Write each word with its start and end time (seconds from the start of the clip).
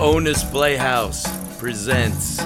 Onus 0.00 0.42
Playhouse 0.44 1.26
presents 1.58 2.42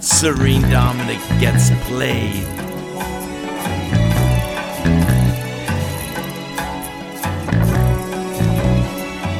Serene 0.00 0.62
Dominic 0.62 1.18
Gets 1.38 1.68
Played. 1.84 2.42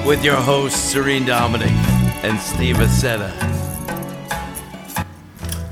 With 0.06 0.22
your 0.22 0.36
hosts, 0.36 0.78
Serene 0.78 1.24
Dominic 1.24 1.70
and 2.22 2.38
Steve 2.38 2.76
Aceta. 2.76 3.30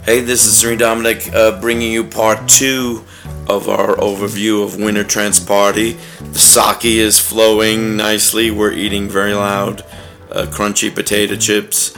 Hey, 0.06 0.20
this 0.20 0.46
is 0.46 0.56
Serene 0.56 0.78
Dominic 0.78 1.34
uh, 1.34 1.60
bringing 1.60 1.92
you 1.92 2.02
part 2.02 2.48
two 2.48 3.04
of 3.46 3.68
our 3.68 3.94
overview 3.96 4.64
of 4.64 4.76
Winter 4.80 5.04
Trance 5.04 5.38
Party. 5.38 5.98
The 6.18 6.38
sake 6.38 6.86
is 6.86 7.18
flowing 7.20 7.94
nicely. 7.98 8.50
We're 8.50 8.72
eating 8.72 9.06
very 9.06 9.34
loud, 9.34 9.84
uh, 10.32 10.46
crunchy 10.46 10.94
potato 10.94 11.36
chips, 11.36 11.96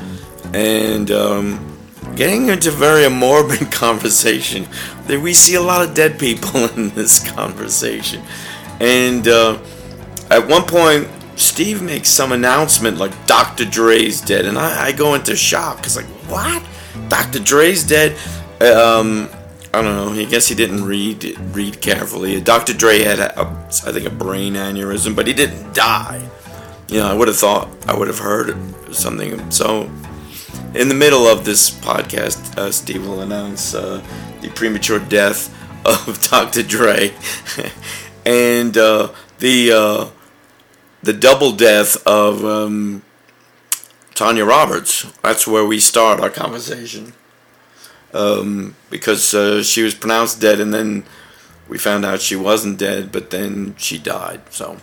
and 0.52 1.10
um, 1.10 1.78
getting 2.16 2.48
into 2.48 2.70
very 2.70 3.08
morbid 3.10 3.70
conversation. 3.72 4.66
We 5.08 5.34
see 5.34 5.54
a 5.54 5.60
lot 5.62 5.86
of 5.86 5.94
dead 5.94 6.18
people 6.18 6.64
in 6.76 6.90
this 6.90 7.30
conversation, 7.32 8.22
and 8.80 9.26
uh, 9.28 9.58
at 10.30 10.46
one 10.48 10.62
point. 10.62 11.08
Steve 11.36 11.82
makes 11.82 12.10
some 12.10 12.30
announcement 12.30 12.96
like 12.98 13.26
Dr. 13.26 13.64
Dre's 13.64 14.20
dead, 14.20 14.44
and 14.44 14.56
I, 14.56 14.86
I 14.86 14.92
go 14.92 15.14
into 15.14 15.34
shock 15.34 15.78
because 15.78 15.96
like 15.96 16.06
what? 16.30 16.62
Dr. 17.08 17.40
Dre's 17.40 17.82
dead. 17.82 18.12
Um, 18.60 19.28
I 19.74 19.82
don't 19.82 19.96
know. 19.96 20.12
I 20.12 20.24
guess 20.26 20.46
he 20.46 20.54
didn't 20.54 20.84
read 20.84 21.36
read 21.52 21.80
carefully. 21.80 22.40
Dr. 22.40 22.72
Dre 22.72 23.00
had, 23.00 23.18
a, 23.18 23.40
a, 23.40 23.46
I 23.66 23.90
think, 23.90 24.06
a 24.06 24.10
brain 24.10 24.54
aneurysm, 24.54 25.16
but 25.16 25.26
he 25.26 25.32
didn't 25.32 25.74
die. 25.74 26.28
You 26.88 27.00
know, 27.00 27.08
I 27.08 27.14
would 27.14 27.28
have 27.28 27.36
thought 27.36 27.68
I 27.88 27.96
would 27.96 28.08
have 28.08 28.18
heard 28.18 28.56
something. 28.94 29.50
So, 29.50 29.90
in 30.74 30.88
the 30.88 30.94
middle 30.94 31.26
of 31.26 31.44
this 31.44 31.70
podcast, 31.70 32.56
uh, 32.56 32.70
Steve 32.70 33.06
will 33.06 33.20
announce 33.20 33.74
uh, 33.74 34.04
the 34.40 34.50
premature 34.50 34.98
death 34.98 35.50
of 35.86 36.20
Dr. 36.22 36.62
Dre 36.62 37.14
and 38.26 38.76
uh, 38.76 39.12
the 39.38 39.72
uh, 39.72 40.10
the 41.02 41.12
double 41.12 41.52
death 41.52 42.04
of 42.06 42.44
um, 42.44 43.02
Tanya 44.14 44.44
Roberts. 44.44 45.06
That's 45.22 45.46
where 45.46 45.64
we 45.64 45.80
start 45.80 46.20
our 46.20 46.30
conversation. 46.30 47.12
Um, 48.12 48.76
because 48.90 49.34
uh, 49.34 49.62
she 49.64 49.82
was 49.82 49.94
pronounced 49.94 50.40
dead, 50.40 50.60
and 50.60 50.72
then 50.72 51.04
we 51.68 51.78
found 51.78 52.04
out 52.04 52.20
she 52.20 52.36
wasn't 52.36 52.78
dead, 52.78 53.10
but 53.10 53.30
then 53.30 53.74
she 53.76 53.98
died. 53.98 54.42
So, 54.50 54.78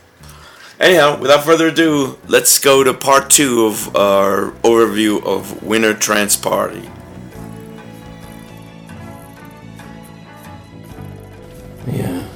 anyhow, 0.81 1.19
without 1.19 1.43
further 1.43 1.67
ado, 1.67 2.17
let's 2.27 2.59
go 2.59 2.83
to 2.83 2.93
part 2.93 3.29
two 3.29 3.65
of 3.65 3.95
our 3.95 4.51
overview 4.63 5.23
of 5.23 5.63
Winter 5.63 5.93
Trance 5.93 6.35
Party. 6.35 6.89
Yeah. 11.87 12.27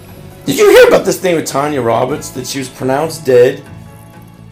Did 0.45 0.57
you 0.57 0.69
hear 0.69 0.87
about 0.87 1.05
this 1.05 1.19
thing 1.19 1.35
with 1.35 1.45
Tanya 1.45 1.81
Roberts 1.81 2.29
that 2.29 2.47
she 2.47 2.59
was 2.59 2.69
pronounced 2.69 3.25
dead? 3.25 3.63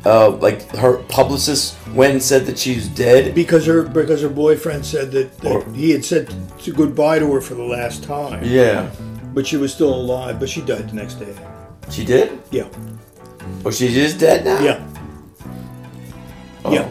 Uh, 0.05 0.31
like 0.31 0.69
her 0.75 0.97
publicist 1.03 1.77
went 1.89 2.11
and 2.13 2.21
said 2.21 2.45
that 2.45 2.59
she's 2.59 2.89
dead 2.89 3.33
because 3.33 3.65
her 3.65 3.83
because 3.83 4.21
her 4.21 4.27
boyfriend 4.27 4.85
said 4.85 5.11
that, 5.11 5.37
that 5.39 5.49
Or- 5.49 5.71
he 5.73 5.91
had 5.91 6.03
said 6.03 6.33
goodbye 6.75 7.19
to 7.19 7.31
her 7.33 7.39
for 7.39 7.53
the 7.55 7.63
last 7.63 8.03
time. 8.03 8.43
Yeah, 8.43 8.91
But 9.33 9.47
she 9.47 9.55
was 9.55 9.73
still 9.73 9.93
alive. 9.93 10.39
But 10.41 10.49
she 10.49 10.61
died 10.61 10.89
the 10.89 10.95
next 10.95 11.15
day. 11.15 11.33
she 11.89 12.03
did. 12.03 12.37
Yeah, 12.51 12.67
Oh, 13.65 13.71
she's 13.71 13.93
just 13.93 14.19
dead 14.19 14.43
now. 14.45 14.59
yeah, 14.59 14.87
Oh. 16.65 16.73
yeah. 16.73 16.89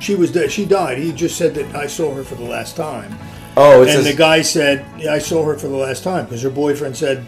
She 0.00 0.14
was 0.14 0.32
dead. 0.32 0.50
She 0.50 0.64
died. 0.66 0.98
He 0.98 1.12
just 1.12 1.36
said 1.36 1.54
that 1.54 1.74
I 1.76 1.86
saw 1.86 2.12
her 2.14 2.24
for 2.24 2.34
the 2.34 2.44
last 2.44 2.76
time. 2.76 3.16
Oh, 3.56 3.82
and 3.82 4.04
the 4.04 4.14
guy 4.14 4.42
said, 4.42 4.84
yeah, 4.98 5.12
I 5.12 5.18
saw 5.18 5.44
her 5.44 5.56
for 5.58 5.68
the 5.68 5.76
last 5.76 6.02
time 6.02 6.24
because 6.24 6.42
her 6.42 6.50
boyfriend 6.50 6.96
said 6.96 7.26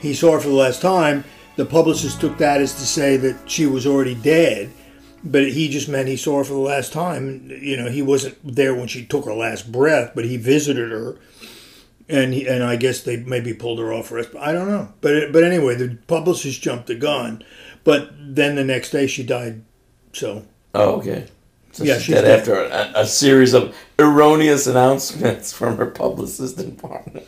he 0.00 0.14
saw 0.14 0.32
her 0.32 0.40
for 0.40 0.48
the 0.48 0.54
last 0.54 0.80
time. 0.80 1.24
The 1.56 1.64
publicist 1.66 2.20
took 2.20 2.38
that 2.38 2.60
as 2.60 2.74
to 2.74 2.86
say 2.86 3.16
that 3.18 3.50
she 3.50 3.66
was 3.66 3.86
already 3.86 4.14
dead, 4.14 4.70
but 5.22 5.50
he 5.52 5.68
just 5.68 5.88
meant 5.88 6.08
he 6.08 6.16
saw 6.16 6.38
her 6.38 6.44
for 6.44 6.54
the 6.54 6.58
last 6.60 6.92
time. 6.92 7.48
You 7.60 7.76
know, 7.76 7.90
he 7.90 8.02
wasn't 8.02 8.38
there 8.44 8.74
when 8.74 8.88
she 8.88 9.04
took 9.04 9.24
her 9.26 9.34
last 9.34 9.70
breath, 9.70 10.12
but 10.14 10.24
he 10.24 10.36
visited 10.36 10.90
her. 10.90 11.16
And 12.08 12.34
he, 12.34 12.46
and 12.46 12.62
I 12.62 12.76
guess 12.76 13.00
they 13.02 13.16
maybe 13.18 13.54
pulled 13.54 13.78
her 13.78 13.92
off 13.92 14.08
for 14.08 14.16
rest. 14.16 14.30
I 14.38 14.52
don't 14.52 14.68
know, 14.68 14.92
but 15.00 15.32
but 15.32 15.42
anyway, 15.42 15.74
the 15.74 15.96
publicist 16.06 16.60
jumped 16.60 16.86
the 16.86 16.94
gun. 16.94 17.42
But 17.84 18.10
then 18.18 18.54
the 18.56 18.64
next 18.64 18.90
day 18.90 19.06
she 19.06 19.22
died. 19.22 19.62
So 20.12 20.44
Oh, 20.74 20.96
okay. 20.96 21.26
So 21.72 21.82
Yeah, 21.84 21.94
she's, 21.94 22.02
she's 22.04 22.14
dead, 22.14 22.22
dead. 22.22 22.38
after 22.40 22.54
a, 22.54 23.02
a 23.02 23.06
series 23.06 23.52
of 23.52 23.74
erroneous 23.98 24.66
announcements 24.68 25.52
from 25.52 25.76
her 25.76 25.86
publicist 25.86 26.58
and 26.60 26.78
partner. 26.78 27.20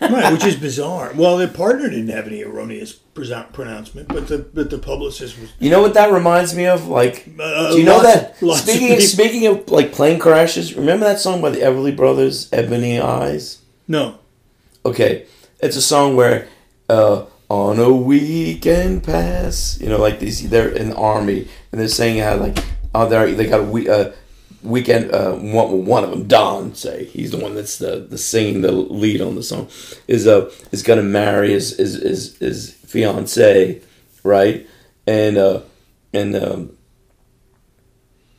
right, 0.00 0.30
which 0.32 0.44
is 0.44 0.56
bizarre. 0.56 1.12
Well, 1.14 1.38
their 1.38 1.48
partner 1.48 1.88
didn't 1.88 2.08
have 2.08 2.26
any 2.26 2.42
erroneous 2.44 2.92
pronouncement, 2.92 4.08
but 4.08 4.28
the 4.28 4.38
but 4.38 4.68
the 4.68 4.78
publicist 4.78 5.40
was. 5.40 5.50
You 5.58 5.70
know 5.70 5.80
what 5.80 5.94
that 5.94 6.12
reminds 6.12 6.54
me 6.54 6.66
of? 6.66 6.86
Like, 6.86 7.28
Uh, 7.40 7.72
do 7.72 7.78
you 7.78 7.84
know 7.84 8.02
that? 8.02 8.36
lots 8.42 8.60
of 8.62 8.68
speaking 8.68 9.00
speaking 9.00 9.46
of 9.46 9.70
like 9.70 9.92
plane 9.92 10.18
crashes, 10.18 10.74
remember 10.74 11.06
that 11.06 11.18
song 11.20 11.40
by 11.40 11.48
the 11.50 11.60
Everly 11.60 11.96
Brothers, 11.96 12.48
"Ebony 12.52 13.00
Eyes"? 13.00 13.58
No, 13.88 14.18
Okay, 14.84 15.24
it's 15.60 15.76
a 15.76 15.82
song 15.82 16.14
where 16.16 16.46
uh, 16.90 17.24
on 17.48 17.78
a 17.78 17.92
weekend 17.92 19.04
pass, 19.04 19.78
you 19.80 19.88
know, 19.88 19.98
like 19.98 20.18
these 20.18 20.48
they're 20.48 20.68
in 20.68 20.90
the 20.90 20.96
army 20.96 21.48
and 21.70 21.80
they're 21.80 21.88
saying 21.88 22.22
how 22.22 22.36
like 22.36 22.58
oh 22.94 23.08
they 23.08 23.34
they 23.34 23.46
got 23.46 23.60
a 23.60 23.64
we, 23.64 23.88
uh, 23.88 24.12
weekend 24.62 25.12
uh, 25.12 25.32
one 25.34 25.84
one 25.84 26.04
of 26.04 26.10
them 26.10 26.26
Don 26.26 26.74
say 26.74 27.04
he's 27.04 27.32
the 27.32 27.38
one 27.38 27.54
that's 27.54 27.78
the 27.78 28.06
the 28.08 28.18
singing 28.18 28.62
the 28.62 28.72
lead 28.72 29.20
on 29.20 29.34
the 29.34 29.42
song 29.42 29.68
is 30.08 30.26
uh 30.26 30.50
is 30.72 30.82
gonna 30.82 31.02
marry 31.02 31.50
his 31.52 31.76
his 31.76 31.94
his, 31.94 32.36
his 32.38 32.72
fiance 32.72 33.82
right? 34.22 34.66
And 35.06 35.36
uh 35.36 35.60
and 36.14 36.34
um 36.34 36.76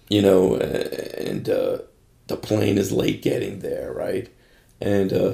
you 0.10 0.22
know 0.22 0.56
and 0.56 1.48
uh 1.48 1.78
the 2.28 2.38
plane 2.38 2.80
is 2.80 2.92
late 2.92 3.22
getting 3.22 3.60
there 3.60 3.94
right? 3.94 4.28
And 4.82 5.14
uh 5.14 5.34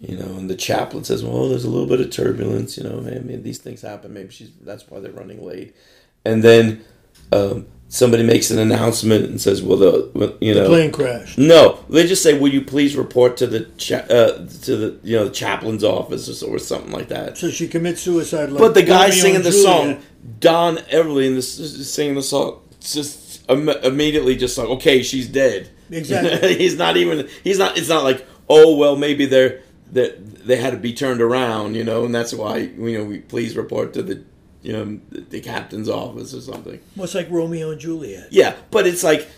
you 0.00 0.16
know, 0.16 0.24
and 0.36 0.48
the 0.48 0.56
chaplain 0.56 1.04
says, 1.04 1.22
"Well, 1.22 1.48
there's 1.50 1.64
a 1.64 1.70
little 1.70 1.86
bit 1.86 2.00
of 2.00 2.10
turbulence. 2.10 2.76
You 2.78 2.84
know, 2.84 2.98
I 3.00 3.18
mean, 3.20 3.42
these 3.42 3.58
things 3.58 3.82
happen. 3.82 4.12
Maybe 4.14 4.30
she's 4.30 4.50
that's 4.62 4.88
why 4.88 5.00
they're 5.00 5.12
running 5.12 5.44
late." 5.44 5.76
And 6.24 6.42
then 6.42 6.84
um, 7.32 7.66
somebody 7.88 8.22
makes 8.22 8.50
an 8.50 8.58
announcement 8.58 9.26
and 9.26 9.40
says, 9.40 9.62
"Well, 9.62 9.76
the 9.76 10.36
you 10.40 10.54
know, 10.54 10.66
plane 10.68 10.90
crashed. 10.90 11.36
no, 11.38 11.84
they 11.90 12.06
just 12.06 12.22
say, 12.22 12.38
"Will 12.38 12.48
you 12.48 12.62
please 12.62 12.96
report 12.96 13.36
to 13.38 13.46
the 13.46 13.60
cha- 13.76 14.06
uh, 14.08 14.46
to 14.62 14.76
the 14.76 14.98
you 15.02 15.16
know 15.16 15.24
the 15.26 15.30
chaplain's 15.34 15.84
office 15.84 16.42
or, 16.42 16.54
or 16.56 16.58
something 16.58 16.92
like 16.92 17.08
that." 17.08 17.36
So 17.36 17.50
she 17.50 17.68
commits 17.68 18.00
suicide. 18.00 18.50
Like 18.50 18.60
But 18.60 18.74
the 18.74 18.82
guy 18.82 19.10
singing 19.10 19.42
the 19.42 19.50
Juliet. 19.50 19.64
song, 19.64 20.02
Don 20.40 20.76
Everly, 20.78 21.26
and 21.26 21.44
singing 21.44 22.14
the 22.14 22.22
song, 22.22 22.60
just 22.80 23.48
Im- 23.50 23.68
immediately 23.68 24.36
just 24.36 24.56
like, 24.56 24.68
okay, 24.68 25.02
she's 25.02 25.28
dead. 25.28 25.68
Exactly. 25.90 26.54
he's 26.58 26.76
not 26.76 26.96
even. 26.96 27.28
He's 27.44 27.58
not. 27.58 27.76
It's 27.76 27.88
not 27.88 28.04
like, 28.04 28.26
oh 28.48 28.76
well, 28.76 28.96
maybe 28.96 29.26
they're 29.26 29.62
that 29.92 30.46
they 30.46 30.56
had 30.56 30.70
to 30.70 30.76
be 30.78 30.92
turned 30.92 31.20
around, 31.20 31.74
you 31.76 31.84
know, 31.84 32.04
and 32.04 32.14
that's 32.14 32.32
why 32.32 32.58
you 32.58 32.98
know 32.98 33.04
we 33.04 33.18
please 33.20 33.56
report 33.56 33.92
to 33.94 34.02
the 34.02 34.22
you 34.62 34.72
know 34.72 35.00
the, 35.10 35.20
the 35.20 35.40
captain's 35.40 35.88
office 35.88 36.34
or 36.34 36.40
something. 36.40 36.80
Well, 36.96 37.04
it's 37.04 37.14
like 37.14 37.30
Romeo 37.30 37.70
and 37.70 37.80
Juliet. 37.80 38.28
Yeah, 38.30 38.54
but 38.70 38.86
it's 38.86 39.02
like 39.02 39.28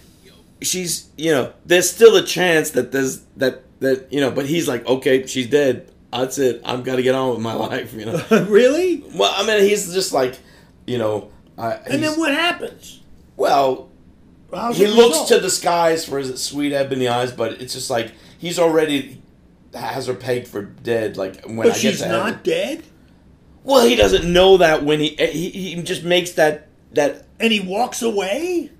she's 0.60 1.08
you 1.16 1.32
know 1.32 1.52
there's 1.66 1.90
still 1.90 2.16
a 2.16 2.24
chance 2.24 2.70
that 2.70 2.92
there's 2.92 3.20
that 3.36 3.62
that 3.80 4.12
you 4.12 4.20
know, 4.20 4.30
but 4.30 4.46
he's 4.46 4.68
like, 4.68 4.86
okay, 4.86 5.26
she's 5.26 5.48
dead. 5.48 5.88
That's 6.12 6.36
it. 6.38 6.60
I've 6.64 6.84
got 6.84 6.96
to 6.96 7.02
get 7.02 7.14
on 7.14 7.30
with 7.30 7.40
my 7.40 7.54
life, 7.68 7.94
you 7.94 8.04
know. 8.04 8.22
really? 8.48 9.02
Well, 9.14 9.32
I 9.34 9.46
mean, 9.46 9.62
he's 9.64 9.92
just 9.94 10.12
like, 10.12 10.38
you 10.86 10.98
know, 10.98 11.30
I, 11.56 11.72
And 11.72 12.02
then 12.02 12.18
what 12.18 12.32
happens? 12.34 13.00
well, 13.36 13.88
How's 14.52 14.76
he 14.76 14.86
looks 14.86 15.20
result? 15.20 15.28
to 15.28 15.40
the 15.40 15.48
skies 15.48 16.04
for 16.04 16.18
his 16.18 16.40
sweet 16.42 16.74
ebony 16.74 17.08
eyes, 17.08 17.32
but 17.32 17.52
it's 17.52 17.72
just 17.72 17.88
like 17.88 18.12
he's 18.38 18.58
already 18.58 19.21
has 19.74 20.06
her 20.06 20.14
pegged 20.14 20.48
for 20.48 20.62
dead. 20.62 21.16
Like 21.16 21.44
when 21.44 21.60
I 21.60 21.62
But 21.64 21.66
get 21.72 21.76
she's 21.76 21.98
to 22.00 22.06
heaven. 22.06 22.20
not 22.20 22.44
dead, 22.44 22.82
Well, 23.64 23.86
he 23.86 23.94
doesn't 23.96 24.30
know 24.30 24.56
that 24.58 24.84
when 24.84 25.00
he 25.00 25.18
eh, 25.18 25.30
he, 25.30 25.50
he 25.50 25.82
just 25.82 26.04
makes 26.04 26.32
that 26.32 26.68
that. 26.92 27.26
and 27.40 27.52
he 27.52 27.60
walks 27.60 28.02
away. 28.02 28.70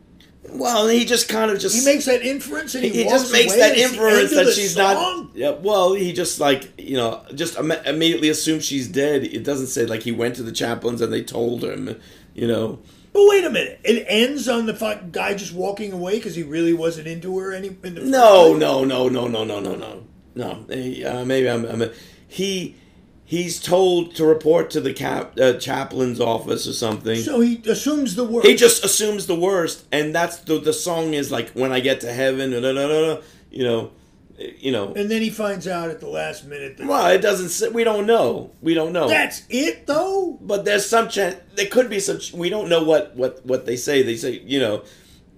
Well, 0.51 0.89
he 0.89 1.05
just 1.05 1.29
kind 1.29 1.51
of 1.51 1.61
just 1.61 1.79
He 1.79 1.85
makes 1.85 2.05
that 2.07 2.21
inference, 2.23 2.75
and 2.75 2.85
he, 2.85 2.91
he 2.91 3.05
walks 3.05 3.23
just 3.23 3.33
makes 3.33 3.55
that 3.55 3.71
and 3.73 3.79
it's 3.81 3.91
the 3.93 3.97
inference 3.97 4.31
that 4.35 4.53
she's 4.53 4.75
song? 4.75 4.95
not. 5.29 5.37
Yeah, 5.37 5.51
well, 5.53 5.95
he 5.95 6.13
just 6.13 6.41
like 6.41 6.79
you 6.79 6.97
know, 6.97 7.23
just 7.35 7.57
Im- 7.59 7.71
immediately 7.71 8.29
assumes 8.29 8.65
she's 8.65 8.89
dead. 8.89 9.23
It 9.25 9.45
doesn't 9.45 9.69
say 9.69 9.87
like 9.87 10.03
he 10.03 10.13
went 10.13 10.35
to 10.37 10.43
the 10.43 10.53
chaplains 10.53 11.01
and 11.01 11.13
they 11.13 11.23
told 11.23 11.63
him, 11.65 11.99
you 12.35 12.47
know. 12.49 12.81
But 13.15 13.23
wait 13.29 13.45
a 13.45 13.51
minute! 13.51 13.81
It 13.85 14.05
ends 14.09 14.49
on 14.49 14.67
the 14.67 14.73
guy 15.13 15.35
just 15.35 15.53
walking 15.55 15.93
away 15.93 16.17
because 16.17 16.35
he 16.35 16.43
really 16.43 16.73
wasn't 16.75 17.07
into 17.07 17.39
her 17.39 17.53
any. 17.53 17.69
In 17.85 17.95
the 17.95 18.01
No, 18.03 18.55
no, 18.55 18.85
no, 18.85 19.09
no, 19.09 19.29
no, 19.29 19.45
no, 19.45 19.61
no, 19.61 19.75
no, 19.77 20.03
no. 20.35 20.65
Uh, 20.71 21.25
maybe 21.25 21.49
I'm. 21.49 21.65
I'm 21.65 21.91
he 22.27 22.77
he's 23.25 23.61
told 23.61 24.15
to 24.15 24.27
report 24.27 24.71
to 24.71 24.81
the 24.81 24.93
cap 24.93 25.39
uh, 25.41 25.55
chaplain's 25.55 26.21
office 26.21 26.67
or 26.67 26.73
something. 26.73 27.17
So 27.17 27.41
he 27.41 27.63
assumes 27.67 28.15
the 28.15 28.25
worst. 28.25 28.47
he 28.47 28.55
just 28.57 28.85
assumes 28.85 29.27
the 29.27 29.35
worst, 29.35 29.87
and 29.93 30.15
that's 30.15 30.39
the 30.39 30.59
the 30.59 30.73
song 30.73 31.15
is 31.15 31.31
like 31.31 31.51
when 31.51 31.73
I 31.73 31.81
get 31.81 32.01
to 32.01 32.13
heaven, 32.13 32.51
da, 32.51 32.61
da, 32.61 32.73
da, 32.73 33.21
you 33.51 33.65
know, 33.65 33.91
you 34.39 34.73
know. 34.73 34.93
and 34.95 35.11
then 35.11 35.23
he 35.23 35.31
finds 35.31 35.67
out 35.67 35.91
at 35.91 36.01
the 36.01 36.09
last 36.09 36.47
minute 36.47 36.77
that 36.79 36.87
Well, 36.87 37.07
it 37.11 37.21
doesn't. 37.23 37.51
Say, 37.51 37.69
we 37.69 37.85
don't 37.85 38.07
know. 38.07 38.51
We 38.61 38.75
don't 38.75 38.93
know. 38.93 39.09
that's 39.09 39.43
it, 39.49 39.87
though. 39.87 40.39
but 40.41 40.65
there's 40.65 40.87
some 40.87 41.09
chance. 41.09 41.37
There 41.55 41.67
could 41.67 41.89
be 41.89 42.01
some. 42.01 42.19
We 42.39 42.51
don't 42.51 42.69
know 42.69 42.83
what 42.85 43.15
what 43.17 43.45
what 43.47 43.67
they 43.67 43.77
say. 43.77 44.03
They 44.03 44.17
say 44.17 44.43
you 44.45 44.61
know, 44.61 44.85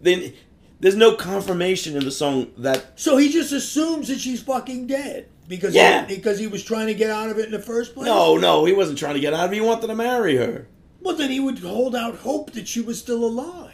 then 0.00 0.32
there's 0.84 0.96
no 0.96 1.14
confirmation 1.16 1.96
in 1.96 2.04
the 2.04 2.10
song 2.10 2.48
that 2.58 2.92
So 3.00 3.16
he 3.16 3.32
just 3.32 3.52
assumes 3.52 4.08
that 4.08 4.20
she's 4.20 4.42
fucking 4.42 4.86
dead 4.86 5.28
because 5.48 5.74
Yeah. 5.74 6.06
he, 6.06 6.14
because 6.16 6.38
he 6.38 6.46
was 6.46 6.62
trying 6.62 6.88
to 6.88 6.94
get 6.94 7.08
out 7.10 7.30
of 7.30 7.38
it 7.38 7.46
in 7.46 7.52
the 7.52 7.58
first 7.58 7.94
place. 7.94 8.06
no 8.06 8.36
no 8.36 8.66
he 8.66 8.72
wasn't 8.74 8.98
trying 8.98 9.14
to 9.14 9.20
get 9.20 9.32
out 9.32 9.46
of 9.46 9.52
it. 9.52 9.56
He 9.56 9.60
wanted 9.62 9.86
to 9.86 9.94
marry 9.94 10.36
her. 10.36 10.68
Well, 11.00 11.16
then 11.16 11.30
he 11.30 11.40
would 11.40 11.58
hold 11.60 11.96
out 11.96 12.16
hope 12.18 12.52
that 12.52 12.68
she 12.68 12.80
was 12.82 12.98
still 12.98 13.24
alive. 13.24 13.70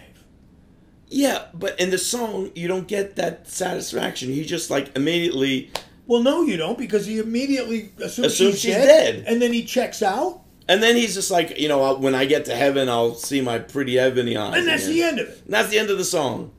Yeah, 1.08 1.46
but 1.52 1.78
in 1.80 1.90
the 1.90 1.98
song 1.98 2.52
you 2.54 2.68
don't 2.68 2.86
get 2.86 3.16
that 3.16 3.48
satisfaction. 3.48 4.30
He 4.32 4.44
just 4.44 4.70
like 4.70 4.96
immediately 4.96 5.70
Well, 6.06 6.22
no, 6.22 6.42
you 6.42 6.56
don't, 6.56 6.78
because 6.78 7.06
he 7.06 7.18
immediately 7.18 7.90
assumes, 7.98 8.28
Assumes 8.34 8.52
she's, 8.54 8.60
she's 8.60 8.74
dead, 8.74 9.14
dead. 9.16 9.24
and 9.26 9.42
then 9.42 9.52
he 9.52 9.64
checks 9.64 10.00
out, 10.02 10.42
And 10.68 10.80
then 10.82 10.94
he's 10.96 11.14
just 11.14 11.30
like, 11.32 11.58
you 11.58 11.66
know, 11.68 11.94
when 11.96 12.14
I 12.14 12.24
get 12.26 12.44
to 12.46 12.54
heaven, 12.54 12.88
I'll 12.88 13.14
see 13.16 13.40
my 13.40 13.58
pretty 13.58 13.98
ebony 13.98 14.36
eyes. 14.36 14.56
and 14.58 14.66
that's 14.68 14.84
again. 14.86 14.94
the 14.96 15.02
end 15.02 15.18
of 15.20 15.28
it. 15.28 15.42
And 15.44 15.54
that's 15.54 15.68
the 15.70 15.78
end 15.80 15.90
of 15.90 15.98
the 15.98 16.04
song. 16.04 16.52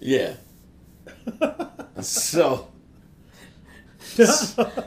Yeah. 0.00 0.34
so, 2.00 2.68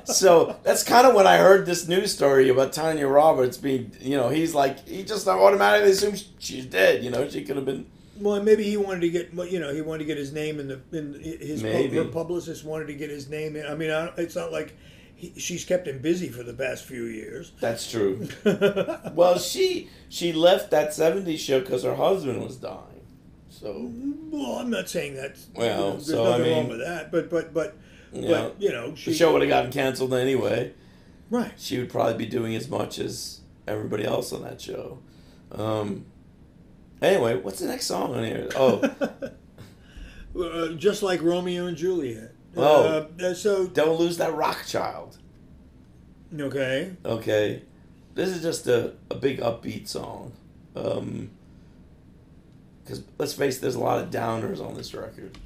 so 0.06 0.56
that's 0.64 0.84
kind 0.84 1.08
of 1.08 1.16
when 1.16 1.28
I 1.28 1.38
heard 1.38 1.66
this 1.66 1.88
news 1.88 2.14
story 2.14 2.50
about 2.50 2.74
Tanya 2.74 3.08
Roberts 3.08 3.58
being, 3.58 3.92
you 4.00 4.18
know, 4.18 4.30
he's 4.30 4.54
like, 4.54 4.88
he 4.88 5.04
just 5.04 5.28
automatically 5.28 5.92
assumes 5.92 6.30
she's 6.40 6.66
dead. 6.66 7.04
You 7.04 7.12
know, 7.12 7.28
she 7.30 7.44
could 7.44 7.56
have 7.56 7.66
been. 7.66 7.86
Well, 8.20 8.42
maybe 8.44 8.64
he 8.64 8.78
wanted 8.78 9.02
to 9.02 9.10
get, 9.10 9.34
you 9.52 9.60
know, 9.60 9.74
he 9.74 9.82
wanted 9.82 10.00
to 10.00 10.06
get 10.06 10.18
his 10.18 10.32
name 10.32 10.60
in 10.60 10.68
the 10.68 10.80
in 10.92 11.14
his 11.22 11.64
Maybe. 11.64 12.04
publicist 12.06 12.64
wanted 12.64 12.88
to 12.88 12.94
get 12.94 13.10
his 13.10 13.30
name 13.30 13.56
in. 13.56 13.66
I 13.66 13.74
mean, 13.76 13.90
I, 13.90 14.12
it's 14.18 14.36
not 14.36 14.52
like 14.52 14.76
he, 15.16 15.34
she's 15.40 15.66
kept 15.66 15.88
him 15.88 16.00
busy 16.00 16.30
for 16.30 16.44
the 16.44 16.54
past 16.54 16.84
few 16.86 17.06
years. 17.06 17.52
That's 17.60 17.90
true. 17.90 18.28
well, 19.14 19.40
she 19.40 19.90
she 20.10 20.34
left 20.34 20.72
that 20.72 20.90
'70s 20.90 21.40
show 21.40 21.62
because 21.62 21.84
her 21.84 21.96
husband 21.96 22.44
was 22.44 22.58
dying. 22.58 22.91
So 23.62 23.92
Well, 24.32 24.58
I'm 24.58 24.72
not 24.72 24.90
saying 24.90 25.16
that. 25.16 25.38
Well, 25.56 25.92
there's 25.92 26.08
so, 26.08 26.26
I 26.26 26.38
nothing 26.38 26.54
wrong 26.54 26.70
with 26.70 26.80
that, 26.80 27.12
but 27.12 27.30
but 27.30 27.54
but 27.54 27.78
you 28.12 28.22
know, 28.24 28.50
but 28.50 28.62
you 28.62 28.72
know, 28.72 28.96
she 28.96 29.12
the 29.12 29.18
show 29.18 29.32
would 29.34 29.42
have 29.42 29.50
gotten 29.50 29.72
canceled 29.72 30.14
anyway. 30.14 30.74
right. 31.30 31.54
she 31.58 31.78
would 31.78 31.90
probably 31.90 32.16
be 32.16 32.26
doing 32.26 32.56
as 32.56 32.68
much 32.68 32.98
as 32.98 33.42
everybody 33.68 34.04
else 34.04 34.34
on 34.34 34.42
that 34.42 34.60
show. 34.60 34.98
Um, 35.52 36.06
anyway, 37.02 37.36
what's 37.36 37.60
the 37.60 37.68
next 37.68 37.86
song 37.86 38.16
on 38.16 38.24
here? 38.24 38.50
Oh, 38.56 38.82
Uh, 40.34 40.70
just 40.70 41.04
like 41.04 41.22
Romeo 41.22 41.66
and 41.68 41.76
Juliet. 41.76 42.32
Oh. 42.56 43.08
Uh, 43.22 43.24
uh, 43.24 43.34
so 43.34 43.68
Don't 43.68 44.00
Lose 44.00 44.16
That 44.18 44.34
Rock 44.34 44.66
Child. 44.66 45.18
okay. 46.34 46.96
Okay. 47.04 47.64
This 48.16 48.30
is 48.30 48.42
just 48.42 48.66
a, 48.68 48.94
a 49.10 49.16
big 49.16 49.42
upbeat 49.42 49.90
song. 49.90 50.32
Because 52.92 53.06
let's 53.18 53.32
face 53.32 53.58
it, 53.58 53.62
there's 53.62 53.76
a 53.76 53.80
lot 53.80 54.04
of 54.04 54.10
downers 54.10 54.60
on 54.60 54.76
this 54.76 54.94
record. 54.94 55.38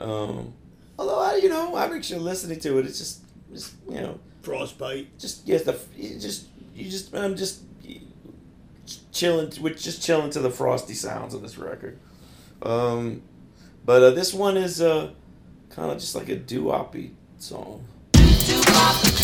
Um, 0.00 0.52
although, 0.98 1.20
I, 1.20 1.36
you 1.36 1.48
know, 1.48 1.76
I'm 1.76 1.92
actually 1.92 2.18
listening 2.18 2.58
to 2.60 2.78
it, 2.78 2.86
it's 2.86 2.98
just, 2.98 3.22
just 3.52 3.74
you 3.88 4.00
know, 4.00 4.18
Frostbite. 4.42 5.16
just 5.16 5.46
yes, 5.46 5.62
the 5.62 5.78
just 6.18 6.48
you 6.74 6.90
just 6.90 7.14
I'm 7.14 7.36
just 7.36 7.62
chilling. 9.12 9.52
We're 9.60 9.74
just 9.74 10.02
chilling 10.02 10.30
to 10.30 10.40
the 10.40 10.50
frosty 10.50 10.94
sounds 10.94 11.32
of 11.32 11.42
this 11.42 11.58
record. 11.58 11.96
Um, 12.60 13.22
but 13.84 14.02
uh, 14.02 14.10
this 14.10 14.34
one 14.34 14.56
is 14.56 14.82
uh, 14.82 15.10
kind 15.68 15.92
of 15.92 15.98
just 15.98 16.16
like 16.16 16.28
a 16.28 16.36
doo-woppy 16.36 17.12
song. 17.38 17.84
Get 18.14 19.19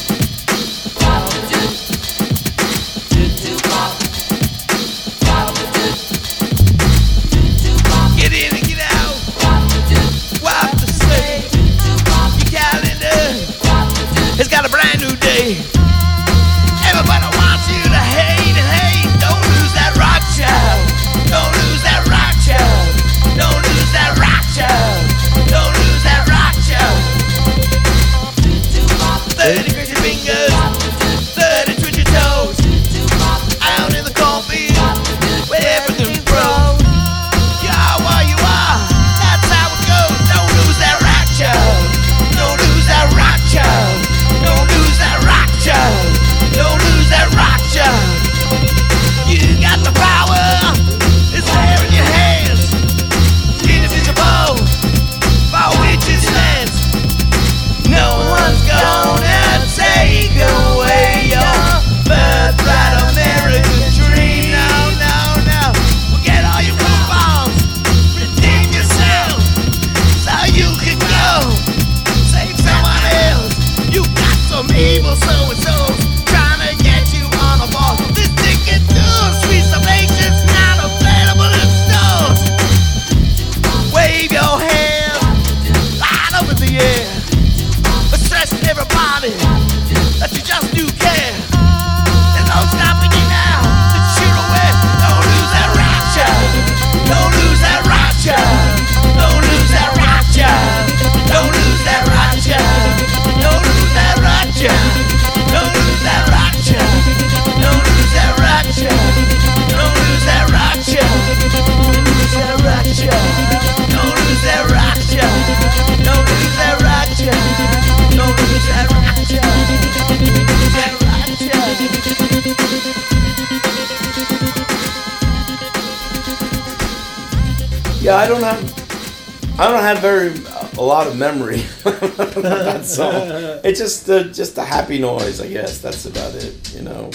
Yeah, 128.06 128.18
I 128.18 128.28
don't 128.28 128.40
have, 128.40 129.58
I 129.58 129.68
don't 129.68 129.82
have 129.82 129.98
very 129.98 130.32
a 130.78 130.80
lot 130.80 131.08
of 131.08 131.18
memory 131.18 131.56
that 131.82 132.84
song. 132.84 133.12
It's 133.64 133.80
just 133.80 134.08
uh, 134.08 134.22
just 134.32 134.56
a 134.58 134.62
happy 134.62 135.00
noise, 135.00 135.40
I 135.40 135.48
guess. 135.48 135.80
That's 135.80 136.06
about 136.06 136.36
it, 136.36 136.72
you 136.72 136.82
know. 136.82 137.10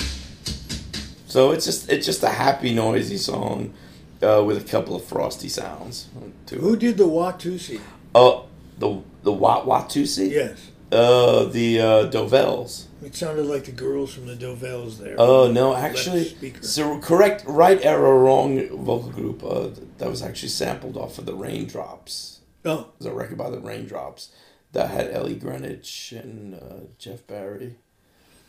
So 1.27 1.51
it's 1.51 1.63
just 1.63 1.89
it's 1.89 2.05
just 2.05 2.23
a 2.23 2.29
happy, 2.29 2.73
noisy 2.73 3.15
song 3.15 3.73
uh, 4.21 4.43
with 4.45 4.57
a 4.57 4.67
couple 4.69 4.93
of 4.93 5.05
frosty 5.05 5.47
sounds 5.47 6.09
to 6.47 6.55
Who 6.57 6.75
did 6.75 6.97
the 6.97 7.07
Watusi? 7.07 7.79
Oh, 8.13 8.47
the 8.77 9.01
the 9.23 9.31
Wat 9.31 9.65
Watusi. 9.65 10.29
Yes. 10.29 10.71
Uh, 10.91 11.45
the 11.45 11.79
uh, 11.79 12.11
Dovells. 12.11 12.87
It 13.03 13.15
sounded 13.15 13.45
like 13.47 13.65
the 13.65 13.71
girls 13.71 14.13
from 14.13 14.27
the 14.27 14.35
Dovells 14.35 14.99
there. 14.99 15.15
Oh 15.17 15.51
no, 15.51 15.73
actually, 15.75 16.35
so 16.61 16.99
correct, 16.99 17.43
right 17.47 17.83
error, 17.83 18.19
wrong 18.23 18.59
vocal 18.69 19.09
group. 19.09 19.43
Uh, 19.43 19.69
that 19.97 20.09
was 20.09 20.21
actually 20.21 20.49
sampled 20.49 20.97
off 20.97 21.17
of 21.17 21.25
the 21.25 21.33
Raindrops. 21.33 22.41
Oh, 22.63 22.79
It 22.81 22.87
was 22.99 23.07
a 23.07 23.13
record 23.13 23.37
by 23.39 23.49
the 23.49 23.59
Raindrops 23.59 24.29
that 24.73 24.91
had 24.91 25.09
Ellie 25.11 25.35
Greenwich 25.35 26.13
and 26.15 26.53
uh, 26.55 26.85
Jeff 26.99 27.25
Barry. 27.25 27.75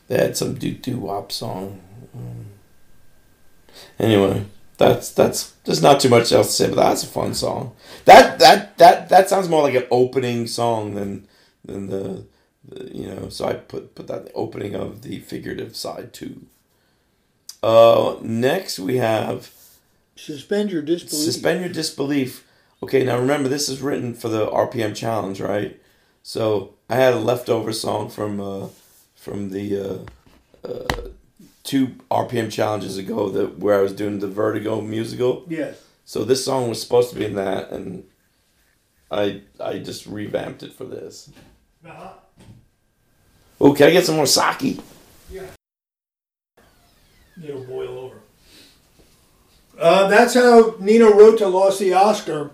they 0.08 0.18
had 0.18 0.36
some 0.36 0.54
doo 0.54 0.72
doo 0.74 0.98
wop 0.98 1.32
song. 1.32 1.80
Um, 2.14 2.46
anyway, 3.98 4.44
that's 4.76 5.10
that's 5.10 5.52
there's 5.64 5.82
not 5.82 6.00
too 6.00 6.10
much 6.10 6.30
else 6.30 6.48
to 6.48 6.52
say, 6.64 6.68
but 6.68 6.76
that's 6.76 7.04
a 7.04 7.06
fun 7.06 7.32
song. 7.34 7.74
That 8.04 8.38
that 8.38 8.76
that 8.78 9.08
that 9.08 9.28
sounds 9.30 9.48
more 9.48 9.62
like 9.62 9.74
an 9.74 9.86
opening 9.90 10.46
song 10.46 10.94
than 10.94 11.26
than 11.64 11.86
the, 11.88 12.26
the 12.68 12.94
you 12.94 13.06
know. 13.08 13.28
So 13.28 13.46
I 13.46 13.54
put 13.54 13.94
put 13.94 14.06
that 14.08 14.30
opening 14.34 14.74
of 14.74 15.02
the 15.02 15.20
figurative 15.20 15.76
side 15.76 16.12
too. 16.12 16.42
Uh, 17.62 18.16
next 18.22 18.78
we 18.78 18.96
have 18.96 19.50
Suspend 20.16 20.70
your 20.70 20.82
disbelief. 20.82 21.24
suspend 21.24 21.60
your 21.60 21.72
disbelief. 21.72 22.46
Okay, 22.82 23.04
now 23.04 23.18
remember 23.18 23.48
this 23.48 23.68
is 23.68 23.80
written 23.80 24.14
for 24.14 24.28
the 24.28 24.46
RPM 24.46 24.94
challenge, 24.94 25.40
right? 25.40 25.80
So 26.22 26.74
I 26.90 26.96
had 26.96 27.14
a 27.14 27.18
leftover 27.18 27.72
song 27.72 28.08
from 28.10 28.40
uh, 28.40 28.68
from 29.14 29.50
the 29.50 29.78
uh, 30.64 30.68
uh, 30.68 31.08
two 31.62 31.94
RPM 32.10 32.50
challenges 32.50 32.98
ago 32.98 33.28
that 33.30 33.58
where 33.58 33.78
I 33.78 33.82
was 33.82 33.92
doing 33.92 34.18
the 34.18 34.28
Vertigo 34.28 34.80
musical. 34.80 35.44
Yes. 35.48 35.82
So 36.04 36.24
this 36.24 36.44
song 36.44 36.68
was 36.68 36.82
supposed 36.82 37.10
to 37.10 37.16
be 37.16 37.24
in 37.24 37.34
that, 37.36 37.70
and 37.70 38.04
I 39.10 39.42
I 39.60 39.78
just 39.78 40.06
revamped 40.06 40.62
it 40.62 40.72
for 40.72 40.84
this. 40.84 41.30
Uh-huh. 41.86 42.12
Oh, 43.62 43.72
can 43.72 43.86
I 43.86 43.90
get 43.92 44.04
some 44.04 44.16
more 44.16 44.26
sake? 44.26 44.80
Yeah. 45.30 45.42
It'll 47.44 47.62
boil 47.62 47.96
over. 47.96 48.16
Uh, 49.78 50.08
that's 50.08 50.34
how 50.34 50.74
Nino 50.80 51.12
Rota 51.12 51.46
lost 51.46 51.78
the 51.78 51.92
Oscar 51.92 52.50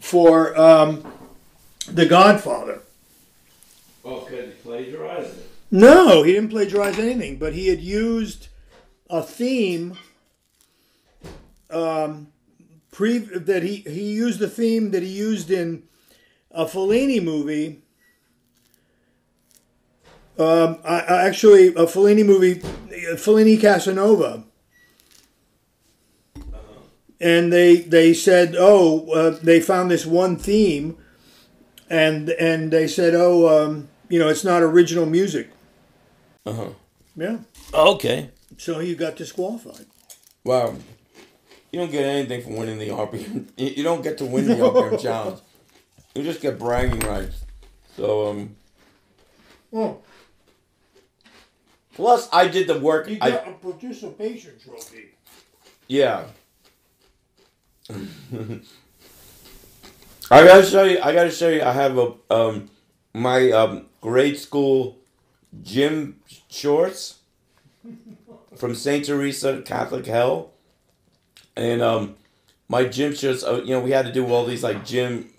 for 0.00 0.58
um, 0.58 1.12
The 1.86 2.06
Godfather. 2.06 2.80
Oh, 4.02 4.20
could 4.20 4.46
he 4.46 4.50
plagiarize 4.62 5.26
it? 5.26 5.50
No, 5.70 6.22
he 6.22 6.32
didn't 6.32 6.50
plagiarize 6.50 6.98
anything, 6.98 7.36
but 7.36 7.52
he 7.52 7.68
had 7.68 7.80
used 7.80 8.48
a 9.10 9.22
theme. 9.22 9.98
Um, 11.68 12.28
pre 12.92 13.18
that 13.18 13.62
he 13.62 13.76
he 13.78 14.12
used 14.12 14.38
the 14.38 14.48
theme 14.48 14.92
that 14.92 15.02
he 15.02 15.08
used 15.10 15.50
in 15.50 15.82
a 16.50 16.64
Fellini 16.64 17.22
movie. 17.22 17.82
Um, 20.38 20.78
I, 20.84 21.00
I 21.00 21.26
actually 21.26 21.68
a 21.68 21.86
Fellini 21.86 22.24
movie, 22.24 22.56
Fellini 23.16 23.60
Casanova. 23.60 24.44
And 27.18 27.50
they 27.50 27.76
they 27.76 28.12
said, 28.12 28.54
oh, 28.58 29.10
uh, 29.10 29.38
they 29.42 29.60
found 29.60 29.90
this 29.90 30.04
one 30.04 30.36
theme, 30.36 30.98
and 31.88 32.28
and 32.28 32.70
they 32.70 32.86
said, 32.86 33.14
oh, 33.14 33.48
um, 33.48 33.88
you 34.10 34.18
know, 34.18 34.28
it's 34.28 34.44
not 34.44 34.62
original 34.62 35.06
music. 35.06 35.48
Uh 36.44 36.52
huh. 36.52 36.68
Yeah. 37.16 37.38
Okay. 37.72 38.30
So 38.58 38.80
you 38.80 38.94
got 38.96 39.16
disqualified. 39.16 39.86
Wow. 40.44 40.76
You 41.72 41.80
don't 41.80 41.90
get 41.90 42.04
anything 42.04 42.42
from 42.42 42.56
winning 42.56 42.78
the 42.78 42.88
RPM. 42.88 43.48
You 43.56 43.82
don't 43.82 44.02
get 44.02 44.18
to 44.18 44.26
win 44.26 44.46
the 44.46 44.54
RPM 44.54 45.00
challenge. 45.00 45.40
You 46.14 46.22
just 46.22 46.40
get 46.40 46.58
bragging 46.58 47.00
rights. 47.00 47.44
So 47.96 48.28
um. 48.28 48.56
Oh, 49.72 49.98
Plus, 51.96 52.28
I 52.30 52.46
did 52.46 52.68
the 52.68 52.78
work. 52.78 53.08
I 53.22 53.30
got 53.30 53.48
a 53.48 53.52
participation 53.52 54.52
trophy. 54.62 55.06
yeah. 55.88 56.24
I 60.30 60.44
gotta 60.44 60.66
show 60.66 60.82
you. 60.82 61.00
I 61.00 61.14
gotta 61.14 61.30
show 61.30 61.48
you. 61.48 61.62
I 61.62 61.72
have 61.72 61.96
a 61.96 62.12
um 62.30 62.68
my 63.14 63.50
um 63.50 63.86
grade 64.02 64.38
school 64.38 64.98
gym 65.62 66.20
shorts 66.50 67.20
from 68.56 68.74
Saint 68.74 69.06
Teresa 69.06 69.62
Catholic 69.62 70.04
Hell, 70.04 70.50
and 71.56 71.80
um 71.80 72.16
my 72.68 72.84
gym 72.84 73.14
shorts. 73.14 73.42
Uh, 73.42 73.62
you 73.64 73.70
know, 73.70 73.80
we 73.80 73.92
had 73.92 74.04
to 74.04 74.12
do 74.12 74.26
all 74.26 74.44
these 74.44 74.62
like 74.62 74.84
gym, 74.84 75.30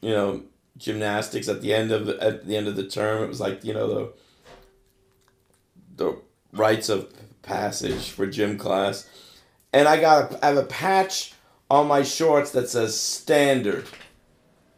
you 0.00 0.10
know, 0.10 0.42
gymnastics 0.76 1.46
at 1.46 1.60
the 1.62 1.72
end 1.72 1.92
of 1.92 2.06
the, 2.06 2.20
at 2.20 2.46
the 2.46 2.56
end 2.56 2.66
of 2.66 2.74
the 2.74 2.88
term. 2.88 3.22
It 3.22 3.28
was 3.28 3.40
like 3.40 3.62
you 3.62 3.74
know 3.74 3.86
the 3.86 4.12
the 5.96 6.18
rites 6.52 6.88
of 6.88 7.12
passage 7.42 8.10
for 8.10 8.26
gym 8.26 8.58
class, 8.58 9.08
and 9.72 9.88
I 9.88 10.00
got 10.00 10.32
a, 10.32 10.44
I 10.44 10.48
have 10.48 10.56
a 10.56 10.64
patch 10.64 11.34
on 11.70 11.88
my 11.88 12.02
shorts 12.02 12.50
that 12.52 12.68
says 12.68 12.98
standard. 12.98 13.86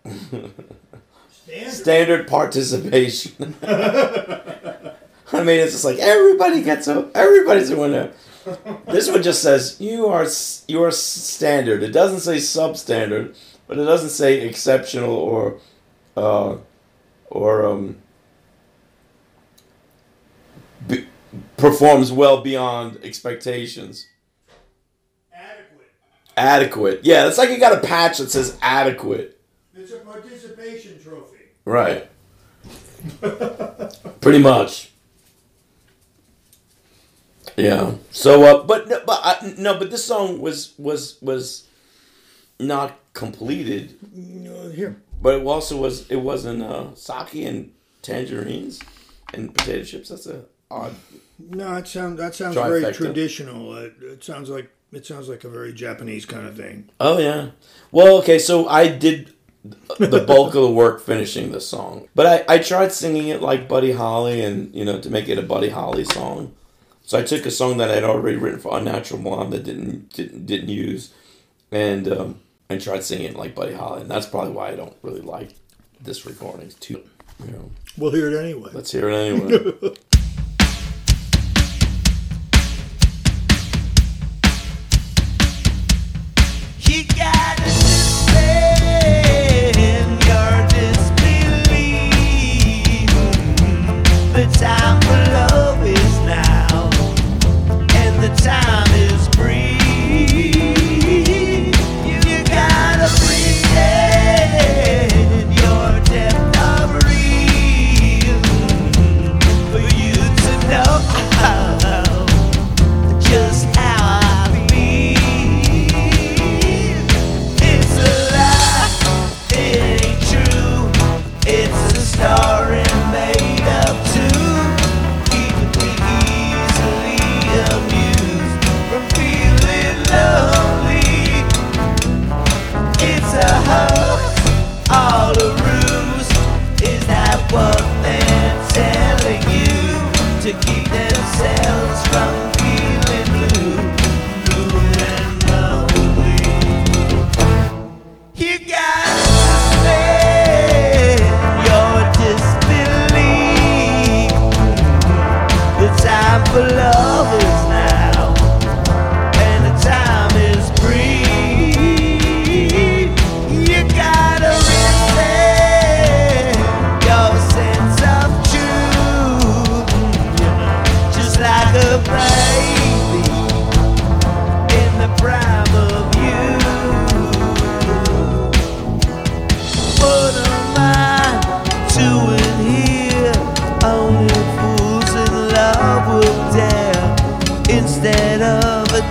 Standard. 0.07 1.73
standard 1.73 2.29
participation. 2.29 3.55
I 3.63 5.43
mean, 5.43 5.61
it's 5.61 5.73
just 5.73 5.85
like 5.85 5.99
everybody 5.99 6.63
gets 6.63 6.87
a, 6.87 7.11
everybody's 7.15 7.71
a 7.71 7.77
winner. 7.77 8.13
This 8.87 9.09
one 9.11 9.23
just 9.23 9.43
says 9.43 9.81
you 9.81 10.07
are 10.07 10.27
you 10.69 10.83
are 10.83 10.91
standard. 10.91 11.83
It 11.83 11.93
doesn't 11.93 12.21
say 12.21 12.37
substandard, 12.37 13.35
but 13.67 13.79
it 13.79 13.85
doesn't 13.85 14.11
say 14.11 14.47
exceptional 14.47 15.15
or, 15.15 15.59
uh, 16.17 16.59
or 17.31 17.67
um. 17.67 17.99
Performs 21.57 22.13
well 22.13 22.41
beyond 22.43 22.99
expectations. 23.03 24.07
Adequate. 25.33 25.93
Adequate. 26.37 27.01
Yeah, 27.05 27.27
it's 27.27 27.39
like 27.39 27.51
you 27.51 27.59
got 27.59 27.73
a 27.73 27.87
patch 27.87 28.19
that 28.19 28.31
says 28.31 28.59
adequate. 28.63 29.41
It's 29.75 29.93
a 29.93 29.99
participation 29.99 31.03
trophy. 31.03 31.45
Right. 31.65 32.09
Pretty 34.21 34.39
much. 34.39 34.91
Yeah. 37.57 37.95
So, 38.11 38.43
uh, 38.43 38.63
but 38.65 38.89
no, 38.89 39.01
but 39.07 39.21
I, 39.23 39.55
no, 39.59 39.79
but 39.79 39.91
this 39.91 40.05
song 40.05 40.41
was 40.41 40.75
was 40.79 41.19
was 41.21 41.69
not 42.59 42.99
completed. 43.13 43.99
Uh, 44.15 44.71
here. 44.71 44.97
But 45.21 45.41
it 45.41 45.47
also 45.47 45.77
was 45.77 46.11
it 46.11 46.17
wasn't 46.17 46.63
uh, 46.63 46.95
sake 46.95 47.47
and 47.47 47.73
tangerines 48.03 48.81
and 49.33 49.55
potato 49.55 49.85
chips. 49.85 50.09
That's 50.09 50.27
a 50.27 50.45
odd. 50.71 50.95
No, 51.39 51.75
it 51.77 51.89
sounds 51.89 52.19
that 52.19 52.35
sounds 52.35 52.55
very 52.55 52.93
traditional. 52.93 53.77
It, 53.77 53.95
it 54.01 54.25
sounds 54.25 54.49
like 54.49 54.71
it 54.93 55.05
sounds 55.05 55.29
like 55.29 55.45
a 55.45 55.49
very 55.49 55.73
Japanese 55.73 56.25
kind 56.25 56.47
of 56.47 56.57
thing. 56.57 56.91
Oh 57.01 57.19
yeah. 57.19 57.51
Well, 57.91 58.19
okay. 58.19 58.39
So 58.39 58.69
I 58.69 58.89
did 58.89 59.35
the 59.99 60.25
bulk 60.27 60.55
of 60.55 60.63
the 60.63 60.71
work 60.71 61.01
finishing 61.03 61.51
the 61.53 61.61
song, 61.61 62.09
but 62.15 62.27
I 62.49 62.55
I 62.55 62.59
tried 62.59 62.93
singing 62.93 63.29
it 63.29 63.43
like 63.43 63.69
Buddy 63.69 63.93
Holly 63.93 64.43
and 64.45 64.75
you 64.75 64.85
know 64.85 65.01
to 65.01 65.11
make 65.11 65.29
it 65.29 65.39
a 65.39 65.43
Buddy 65.43 65.71
Holly 65.71 66.05
song. 66.05 66.55
So 67.03 67.19
I 67.19 67.23
took 67.23 67.45
a 67.45 67.51
song 67.51 67.77
that 67.79 67.91
I'd 67.91 68.05
already 68.05 68.37
written 68.39 68.61
for 68.61 68.79
Unnatural 68.79 69.21
Blonde 69.21 69.53
that 69.53 69.65
didn't 69.65 70.11
didn't, 70.13 70.47
didn't 70.47 70.69
use, 70.69 71.13
and 71.73 72.07
um, 72.09 72.41
and 72.69 72.81
tried 72.81 73.03
singing 73.05 73.27
it 73.31 73.37
like 73.37 73.55
Buddy 73.55 73.75
Holly, 73.75 74.03
and 74.03 74.11
that's 74.11 74.27
probably 74.27 74.53
why 74.53 74.69
I 74.69 74.77
don't 74.77 74.97
really 75.03 75.21
like 75.21 75.55
this 76.01 76.25
recording 76.25 76.71
too. 76.81 77.03
You 77.45 77.51
know, 77.51 77.71
We'll 77.99 78.13
hear 78.13 78.31
it 78.33 78.39
anyway. 78.39 78.71
let's 78.73 78.93
hear 78.93 79.09
it 79.11 79.15
anyway. 79.15 79.95
You 86.95 87.03
gotta 87.17 87.44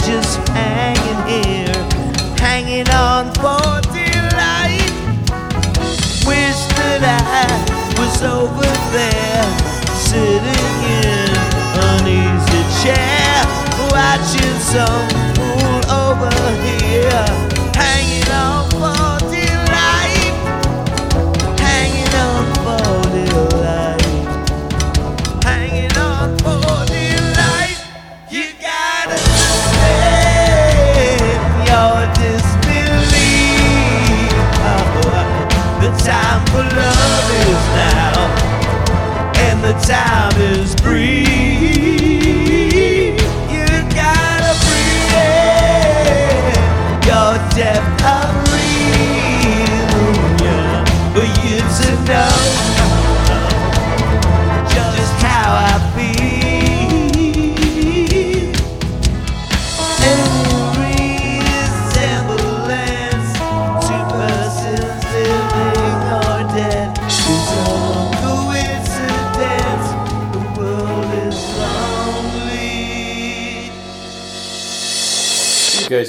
just 0.05 0.37
hanging 0.49 1.21
here, 1.27 1.73
hanging 2.37 2.87
on 2.89 3.31
for 3.35 3.79
dear 3.93 4.23
life. 4.35 4.93
Wish 6.27 6.59
that 6.75 7.01
I 7.03 7.47
was 7.99 8.21
over 8.21 8.69
there, 8.91 9.47
sitting 9.95 10.73
in 11.01 11.29
an 11.87 12.03
easy 12.03 12.63
chair, 12.83 13.35
watching 13.95 14.57
some 14.59 15.07
fool 15.35 15.81
over 16.03 16.31
here, 16.67 16.82
time 39.81 40.12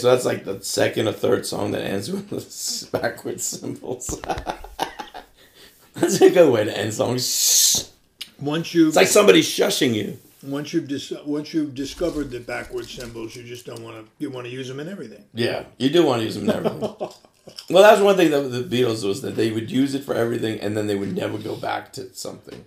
so 0.04 0.10
that's 0.10 0.26
like 0.26 0.44
the 0.44 0.62
second 0.62 1.08
or 1.08 1.12
third 1.12 1.46
song 1.46 1.70
that 1.70 1.80
ends 1.80 2.10
with 2.10 2.28
the 2.28 2.90
backwards 2.98 3.42
cymbals. 3.42 4.20
that's 5.94 6.20
a 6.20 6.28
good 6.28 6.52
way 6.52 6.62
to 6.64 6.78
end 6.78 6.92
songs. 6.92 7.90
Once 8.38 8.74
you 8.74 8.88
It's 8.88 8.96
like 8.96 9.06
somebody 9.06 9.40
shushing 9.40 9.94
you. 9.94 10.18
once 10.42 10.74
you've 10.74 10.88
dis- 10.88 11.14
once 11.24 11.54
you've 11.54 11.74
discovered 11.74 12.30
the 12.30 12.40
backwards 12.40 12.90
cymbals, 12.90 13.34
you 13.34 13.44
just 13.44 13.64
don't 13.64 13.80
want 13.82 13.96
to 13.96 14.12
you 14.18 14.28
want 14.28 14.46
to 14.46 14.52
use 14.52 14.68
them 14.68 14.78
in 14.78 14.90
everything. 14.90 15.24
Yeah, 15.32 15.64
you 15.78 15.88
do 15.88 16.04
want 16.04 16.20
to 16.20 16.26
use 16.26 16.34
them 16.34 16.50
in 16.50 16.54
everything. 16.54 16.80
well, 17.70 17.82
that's 17.82 18.02
one 18.02 18.16
thing 18.16 18.30
that 18.30 18.42
the 18.42 18.62
Beatles 18.62 19.08
was 19.08 19.22
that 19.22 19.36
they 19.36 19.52
would 19.52 19.70
use 19.70 19.94
it 19.94 20.04
for 20.04 20.14
everything, 20.14 20.60
and 20.60 20.76
then 20.76 20.86
they 20.86 20.96
would 20.96 21.16
never 21.16 21.38
go 21.38 21.56
back 21.56 21.94
to 21.94 22.12
something, 22.12 22.66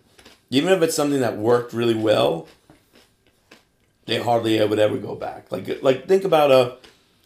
even 0.50 0.74
if 0.74 0.82
it's 0.82 0.96
something 0.96 1.20
that 1.22 1.38
worked 1.38 1.72
really 1.72 1.94
well. 1.94 2.48
They 4.08 4.20
hardly 4.20 4.66
would 4.66 4.80
ever 4.80 4.98
go 4.98 5.14
back. 5.14 5.52
Like, 5.52 5.84
like 5.84 6.08
think 6.08 6.24
about 6.24 6.50
uh, 6.50 6.76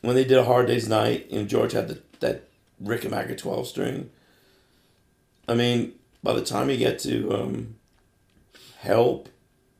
when 0.02 0.16
they 0.16 0.24
did 0.24 0.38
a 0.38 0.46
Hard 0.46 0.68
Day's 0.68 0.88
Night, 0.90 1.30
and 1.32 1.48
George 1.48 1.74
had 1.74 1.88
the, 1.88 2.02
that 2.20 2.48
Rickenbacker 2.84 3.38
twelve 3.38 3.68
string. 3.68 4.10
I 5.48 5.56
mean, 5.56 5.94
by 6.24 6.34
the 6.34 6.44
time 6.44 6.70
you 6.70 6.78
get 6.78 7.00
to 7.00 7.34
um, 7.34 7.76
Help, 8.80 9.30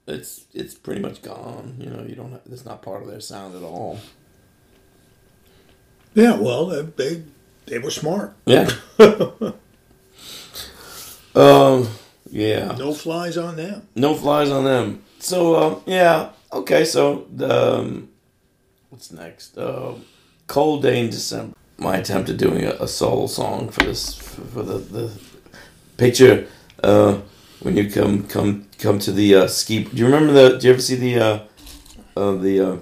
it's 0.08 0.46
it's 0.54 0.76
pretty 0.76 1.02
much 1.02 1.24
gone. 1.24 1.78
You 1.80 1.90
know, 1.90 2.04
you 2.08 2.14
don't. 2.14 2.32
Have, 2.32 2.42
it's 2.52 2.66
not 2.66 2.84
part 2.84 3.02
of 3.02 3.08
their 3.10 3.20
sound 3.20 3.56
at 3.56 3.64
all. 3.64 4.00
Yeah, 6.14 6.36
well, 6.36 6.68
they 6.68 6.82
they, 6.82 7.24
they 7.66 7.80
were 7.80 7.90
smart. 7.90 8.36
Yeah. 8.46 8.70
um. 11.36 11.88
Yeah. 12.30 12.76
No 12.78 12.94
flies 12.94 13.38
on 13.38 13.56
them. 13.56 13.88
No 13.96 14.14
flies 14.14 14.52
on 14.52 14.66
them. 14.66 15.02
So 15.18 15.56
um. 15.56 15.82
Yeah. 15.88 16.30
Okay. 16.54 16.86
So 16.86 17.26
the 17.34 17.80
um, 17.80 18.11
what's 18.92 19.12
next? 19.12 19.58
Um, 19.58 20.06
Cold 20.48 20.84
Day 20.84 21.00
in 21.00 21.10
December. 21.10 21.56
My 21.78 21.98
attempt 21.98 22.30
at 22.30 22.38
doing 22.38 22.64
a, 22.64 22.72
a 22.72 22.88
soul 22.88 23.28
song 23.28 23.70
for 23.70 23.84
this 23.84 24.16
for, 24.16 24.42
for 24.42 24.64
the 24.64 24.78
the 24.78 25.12
picture. 25.98 26.48
Uh, 26.84 27.22
when 27.62 27.78
you 27.78 27.90
come 27.90 28.28
come 28.28 28.68
come 28.78 29.00
to 29.00 29.12
the 29.12 29.36
uh, 29.36 29.48
ski. 29.48 29.86
Do 29.86 29.98
you 29.98 30.06
remember 30.06 30.34
the? 30.34 30.60
Do 30.60 30.68
you 30.68 30.74
ever 30.74 30.82
see 30.82 30.96
the 30.96 31.20
uh, 31.20 31.40
uh 32.16 32.36
the 32.36 32.60
uh, 32.60 32.78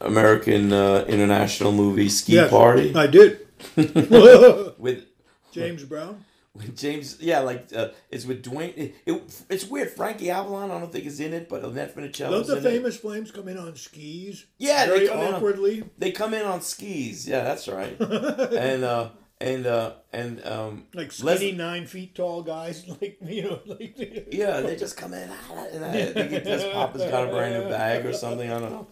American 0.00 0.72
uh, 0.72 1.04
international 1.08 1.72
movie 1.72 2.08
Ski 2.08 2.34
Yes, 2.34 2.50
Party 2.50 2.94
I 2.94 3.06
did. 3.06 3.46
with 3.76 5.04
James 5.52 5.84
Brown. 5.84 6.24
With 6.54 6.76
James, 6.76 7.16
yeah, 7.20 7.40
like 7.40 7.68
uh, 7.74 7.88
it's 8.10 8.26
with 8.26 8.44
Dwayne. 8.44 8.76
It, 8.76 8.94
it- 9.06 9.42
it's 9.48 9.64
weird. 9.64 9.90
Frankie 9.90 10.30
Avalon, 10.30 10.70
I 10.70 10.78
don't 10.78 10.92
think 10.92 11.06
is 11.06 11.18
in 11.20 11.32
it, 11.32 11.48
but 11.48 11.64
Annette 11.64 11.94
Don't 11.96 12.12
the 12.46 12.52
in 12.52 12.58
it. 12.58 12.62
famous 12.62 12.96
flames 12.98 13.30
come 13.30 13.48
in 13.48 13.56
on 13.58 13.74
skis? 13.76 14.46
Yeah, 14.58 14.84
they 14.86 14.92
very 14.96 15.08
come 15.08 15.18
in 15.20 15.26
on- 15.28 15.34
awkwardly. 15.34 15.84
They 15.98 16.12
come 16.12 16.34
in 16.34 16.42
on 16.44 16.60
skis. 16.60 17.26
Yeah, 17.26 17.42
that's 17.44 17.68
right. 17.68 17.98
and 18.00 18.84
uh, 18.84 19.10
and 19.40 19.66
uh, 19.66 19.92
and 20.12 20.44
um, 20.46 20.86
like 20.94 21.10
skinny 21.10 21.30
Leslie- 21.32 21.52
nine 21.52 21.86
feet 21.86 22.14
tall 22.14 22.42
guys, 22.42 22.86
like 23.00 23.16
you 23.24 23.42
know, 23.44 23.60
like 23.66 24.28
yeah, 24.30 24.60
they 24.60 24.76
just 24.76 24.96
come 24.96 25.14
in. 25.14 25.30
ah, 25.30 25.66
And 25.72 25.84
I 25.84 26.04
think 26.12 26.44
just 26.44 26.70
Papa's 26.70 27.02
got 27.10 27.28
a 27.28 27.30
brand 27.32 27.64
new 27.64 27.70
bag 27.70 28.04
or 28.04 28.12
something. 28.12 28.50
I 28.50 28.58
don't 28.60 28.70
know. 28.70 28.86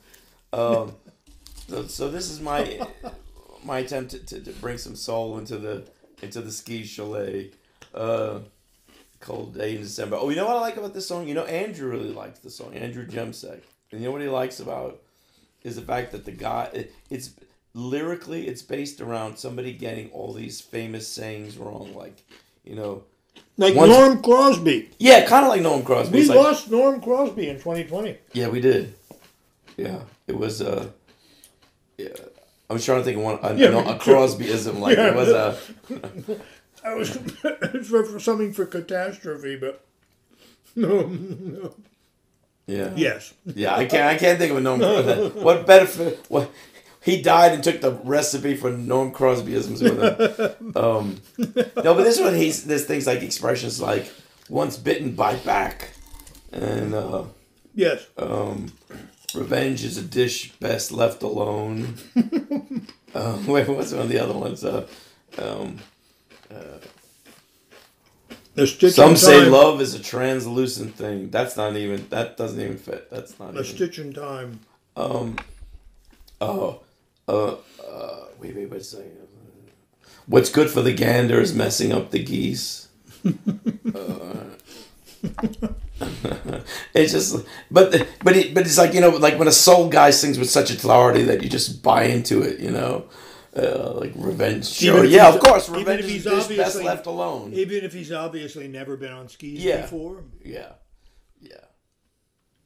Um, 0.52 0.96
so, 1.68 1.84
so 1.86 2.10
this 2.10 2.30
is 2.30 2.40
my 2.40 2.80
my 3.64 3.80
attempt 3.80 4.12
to, 4.12 4.18
to, 4.20 4.40
to 4.40 4.50
bring 4.54 4.78
some 4.78 4.96
soul 4.96 5.36
into 5.38 5.58
the 5.58 5.84
into 6.22 6.40
the 6.40 6.52
ski 6.52 6.84
chalet. 6.84 7.50
Uh, 7.94 8.40
cold 9.20 9.54
day 9.54 9.74
in 9.76 9.82
December. 9.82 10.16
Oh, 10.18 10.30
you 10.30 10.36
know 10.36 10.46
what 10.46 10.56
I 10.56 10.60
like 10.60 10.76
about 10.78 10.94
this 10.94 11.06
song? 11.06 11.28
You 11.28 11.34
know, 11.34 11.44
Andrew 11.44 11.90
really 11.90 12.10
likes 12.12 12.38
the 12.38 12.48
song. 12.50 12.74
Andrew 12.74 13.06
Jemsek. 13.06 13.60
And 13.92 14.00
you 14.00 14.06
know 14.06 14.12
what 14.12 14.22
he 14.22 14.28
likes 14.28 14.60
about 14.60 15.02
is 15.62 15.76
the 15.76 15.82
fact 15.82 16.12
that 16.12 16.24
the 16.24 16.30
guy 16.32 16.70
it, 16.72 16.94
it's 17.10 17.30
lyrically 17.74 18.46
it's 18.48 18.62
based 18.62 19.00
around 19.00 19.36
somebody 19.36 19.72
getting 19.72 20.10
all 20.10 20.32
these 20.32 20.60
famous 20.60 21.06
sayings 21.06 21.58
wrong, 21.58 21.92
like 21.94 22.22
you 22.64 22.74
know, 22.76 23.02
like 23.58 23.74
Once- 23.74 23.90
Norm 23.92 24.22
Crosby. 24.22 24.90
yeah, 24.98 25.26
kind 25.26 25.44
of 25.44 25.50
like 25.50 25.60
Norm 25.62 25.82
Crosby. 25.82 26.14
We 26.14 26.20
It's 26.20 26.28
like- 26.30 26.38
lost 26.38 26.70
Norm 26.70 27.00
Crosby 27.02 27.48
in 27.48 27.56
2020. 27.56 28.16
Yeah, 28.32 28.48
we 28.48 28.60
did. 28.60 28.94
Yeah, 29.76 30.00
it 30.28 30.36
was. 30.36 30.62
Uh, 30.62 30.88
yeah, 31.98 32.08
I'm 32.70 32.78
trying 32.78 33.00
to 33.00 33.04
think 33.04 33.18
of 33.18 33.24
one 33.24 33.38
a, 33.42 33.54
Yeah, 33.56 33.70
me 33.70 33.78
a. 33.78 33.98
Crosbyism. 33.98 34.78
Like 34.78 34.96
Yeah. 34.96 35.08
it 35.08 35.16
was 35.16 35.28
a. 35.28 35.58
I 36.84 36.94
was 36.94 37.10
for, 37.88 38.18
something 38.20 38.52
for 38.52 38.64
catastrophe, 38.64 39.56
but 39.56 39.84
no, 40.76 41.02
no. 41.08 41.74
Yeah. 42.66 42.92
yes, 42.94 43.34
Yeah, 43.44 43.74
I 43.76 43.84
can't. 43.86 44.04
I 44.04 44.16
can't 44.16 44.38
think 44.38 44.52
of 44.52 44.58
a 44.58 44.60
Norm. 44.60 44.78
Crosby. 44.80 45.40
What 45.40 45.66
better? 45.66 45.86
For, 45.86 46.10
what 46.28 46.50
he 47.02 47.20
died 47.20 47.52
and 47.52 47.64
took 47.64 47.80
the 47.80 47.92
recipe 48.04 48.54
for 48.56 48.70
Norm 48.70 49.12
Crosbyisms 49.12 49.82
with 49.82 50.38
him. 50.60 50.72
Um, 50.76 51.20
no, 51.38 51.94
but 51.94 52.04
this 52.04 52.20
one 52.20 52.34
he's 52.34 52.64
there's 52.64 52.84
things 52.84 53.06
like 53.06 53.22
expressions 53.22 53.80
like 53.80 54.10
"once 54.48 54.76
bitten, 54.76 55.14
bite 55.16 55.44
back," 55.44 55.90
and 56.52 56.94
uh, 56.94 57.24
yes. 57.74 58.06
um, 58.16 58.72
"revenge 59.34 59.84
is 59.84 59.96
a 59.96 60.02
dish 60.02 60.52
best 60.60 60.92
left 60.92 61.22
alone." 61.22 61.94
uh, 63.14 63.38
wait, 63.46 63.68
what's 63.68 63.92
one 63.92 64.02
of 64.02 64.08
the 64.08 64.18
other 64.18 64.34
ones? 64.34 64.64
Uh, 64.64 64.86
um, 65.38 65.78
stitch 68.66 68.94
some 68.94 69.16
say 69.16 69.44
love 69.44 69.80
is 69.80 69.94
a 69.94 70.02
translucent 70.02 70.94
thing. 70.94 71.30
That's 71.30 71.56
not 71.56 71.76
even. 71.76 72.08
That 72.10 72.36
doesn't 72.36 72.60
even 72.60 72.76
fit. 72.76 73.10
That's 73.10 73.38
not 73.38 73.50
A 73.56 73.60
even. 73.60 73.64
stitch 73.64 73.98
in 73.98 74.12
time. 74.12 74.60
Um. 74.96 75.36
Oh. 76.40 76.80
Uh. 77.28 77.56
uh 77.86 78.24
wait. 78.38 78.54
Wait. 78.54 78.70
Wait 78.70 78.80
a 78.80 78.84
second. 78.84 79.16
What's 80.26 80.50
good 80.50 80.70
for 80.70 80.80
the 80.82 80.92
gander 80.92 81.40
is 81.40 81.52
messing 81.54 81.92
up 81.92 82.10
the 82.10 82.22
geese. 82.22 82.88
Uh, 83.94 84.44
it's 86.94 87.12
just, 87.12 87.36
but 87.70 88.06
but 88.22 88.36
it, 88.36 88.54
but 88.54 88.64
it's 88.64 88.78
like 88.78 88.94
you 88.94 89.00
know, 89.00 89.10
like 89.10 89.38
when 89.38 89.48
a 89.48 89.52
soul 89.52 89.88
guy 89.88 90.10
sings 90.10 90.38
with 90.38 90.48
such 90.48 90.70
a 90.70 90.76
clarity 90.76 91.22
that 91.22 91.42
you 91.42 91.48
just 91.48 91.82
buy 91.82 92.04
into 92.04 92.42
it, 92.42 92.58
you 92.60 92.70
know, 92.70 93.06
uh, 93.56 93.92
like 93.92 94.12
revenge. 94.16 94.66
Sure, 94.66 95.04
yeah, 95.04 95.28
of 95.28 95.40
course, 95.40 95.68
even 95.68 95.80
revenge 95.80 96.04
if 96.04 96.26
is 96.26 96.48
best 96.48 96.82
left 96.82 97.06
alone. 97.06 97.52
Even 97.52 97.84
if 97.84 97.92
he's 97.92 98.12
obviously 98.12 98.68
never 98.68 98.96
been 98.96 99.12
on 99.12 99.28
skis 99.28 99.62
Yeah. 99.62 99.82
before. 99.82 100.24
Yeah, 100.44 100.72
yeah. 101.40 101.56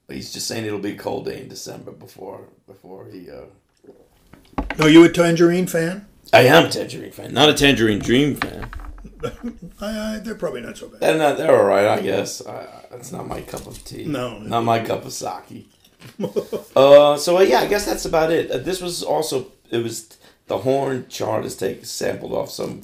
But 0.07 0.17
he's 0.17 0.33
just 0.33 0.47
saying 0.47 0.65
it'll 0.67 0.79
be 0.79 0.93
a 0.93 0.99
cold 0.99 1.25
day 1.25 1.41
in 1.41 1.49
December 1.49 1.91
before 1.91 2.49
before 2.67 3.09
he. 3.11 3.31
Uh... 3.31 3.47
Are 4.79 4.89
you 4.89 5.05
a 5.05 5.09
Tangerine 5.09 5.67
fan? 5.67 6.07
I 6.33 6.43
am 6.43 6.67
a 6.67 6.71
Tangerine 6.71 7.13
fan, 7.13 7.33
not 7.33 7.49
a 7.49 7.55
Tangerine 7.55 7.99
Dream 7.99 8.37
fan. 8.37 8.71
I, 9.81 10.15
I, 10.15 10.19
they're 10.19 10.35
probably 10.35 10.61
not 10.61 10.77
so 10.77 10.89
bad. 10.89 11.01
They're 11.01 11.19
not. 11.19 11.37
They're 11.39 11.57
all 11.57 11.65
right, 11.65 11.87
I 11.87 12.01
guess. 12.01 12.45
I, 12.47 12.67
it's 12.93 13.13
not 13.13 13.27
my 13.27 13.41
cup 13.41 13.67
of 13.67 13.83
tea. 13.85 14.05
No. 14.05 14.39
not 14.39 14.65
my 14.65 14.85
cup 14.85 15.05
of 15.05 15.13
sake. 15.13 15.69
uh, 16.77 17.17
so 17.17 17.39
uh, 17.39 17.41
yeah, 17.41 17.61
I 17.61 17.67
guess 17.67 17.87
that's 17.87 18.05
about 18.05 18.31
it. 18.31 18.51
Uh, 18.51 18.59
this 18.59 18.81
was 18.81 19.03
also 19.03 19.53
it 19.71 19.79
was 19.79 20.17
the 20.47 20.59
horn 20.59 21.07
chart 21.09 21.45
is 21.45 21.57
take 21.57 21.85
sampled 21.85 22.33
off 22.33 22.51
some 22.51 22.83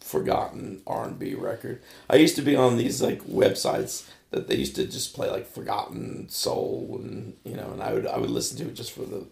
forgotten 0.00 0.82
R 0.86 1.04
and 1.04 1.18
B 1.18 1.34
record. 1.34 1.82
I 2.08 2.16
used 2.16 2.36
to 2.36 2.42
be 2.42 2.56
on 2.56 2.76
these 2.76 3.02
like 3.02 3.22
websites 3.24 4.08
that 4.30 4.48
they 4.48 4.56
used 4.56 4.76
to 4.76 4.86
just 4.86 5.14
play 5.14 5.30
like 5.30 5.46
forgotten 5.46 6.28
soul 6.28 6.98
and 7.00 7.36
you 7.44 7.56
know, 7.56 7.70
and 7.72 7.82
I 7.82 7.92
would 7.92 8.06
I 8.06 8.18
would 8.18 8.30
listen 8.30 8.56
to 8.58 8.68
it 8.68 8.74
just 8.74 8.92
for 8.92 9.04
the 9.04 9.26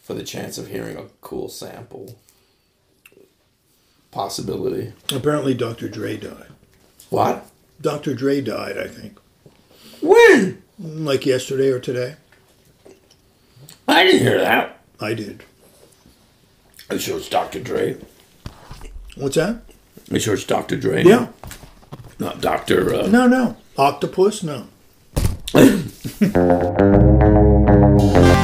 for 0.00 0.14
the 0.14 0.22
chance 0.22 0.58
of 0.58 0.68
hearing 0.68 0.96
a 0.96 1.06
cool 1.20 1.48
sample 1.48 2.16
possibility. 4.16 4.94
Apparently, 5.14 5.52
Dr. 5.52 5.90
Dre 5.90 6.16
died. 6.16 6.46
What? 7.10 7.46
Dr. 7.82 8.14
Dre 8.14 8.40
died, 8.40 8.78
I 8.78 8.88
think, 8.88 9.18
When? 10.00 10.62
like 10.78 11.26
yesterday 11.26 11.68
or 11.68 11.78
today. 11.78 12.16
I 13.86 14.04
didn't 14.04 14.22
hear 14.22 14.40
that. 14.40 14.80
I 15.00 15.12
did. 15.12 15.44
Are 16.88 16.94
you 16.96 17.00
sure 17.00 17.18
it's 17.18 17.28
Dr. 17.28 17.60
Dre? 17.60 17.98
What's 19.16 19.36
that? 19.36 19.56
Are 20.10 20.14
you 20.14 20.20
sure 20.20 20.34
it's 20.34 20.44
Dr. 20.44 20.78
Dre? 20.78 21.04
Yeah. 21.04 21.28
Not 22.18 22.40
Dr. 22.40 22.94
Uh, 22.94 23.06
No, 23.08 23.28
no. 23.28 23.56
Octopus? 23.76 24.42
No. 24.42 24.68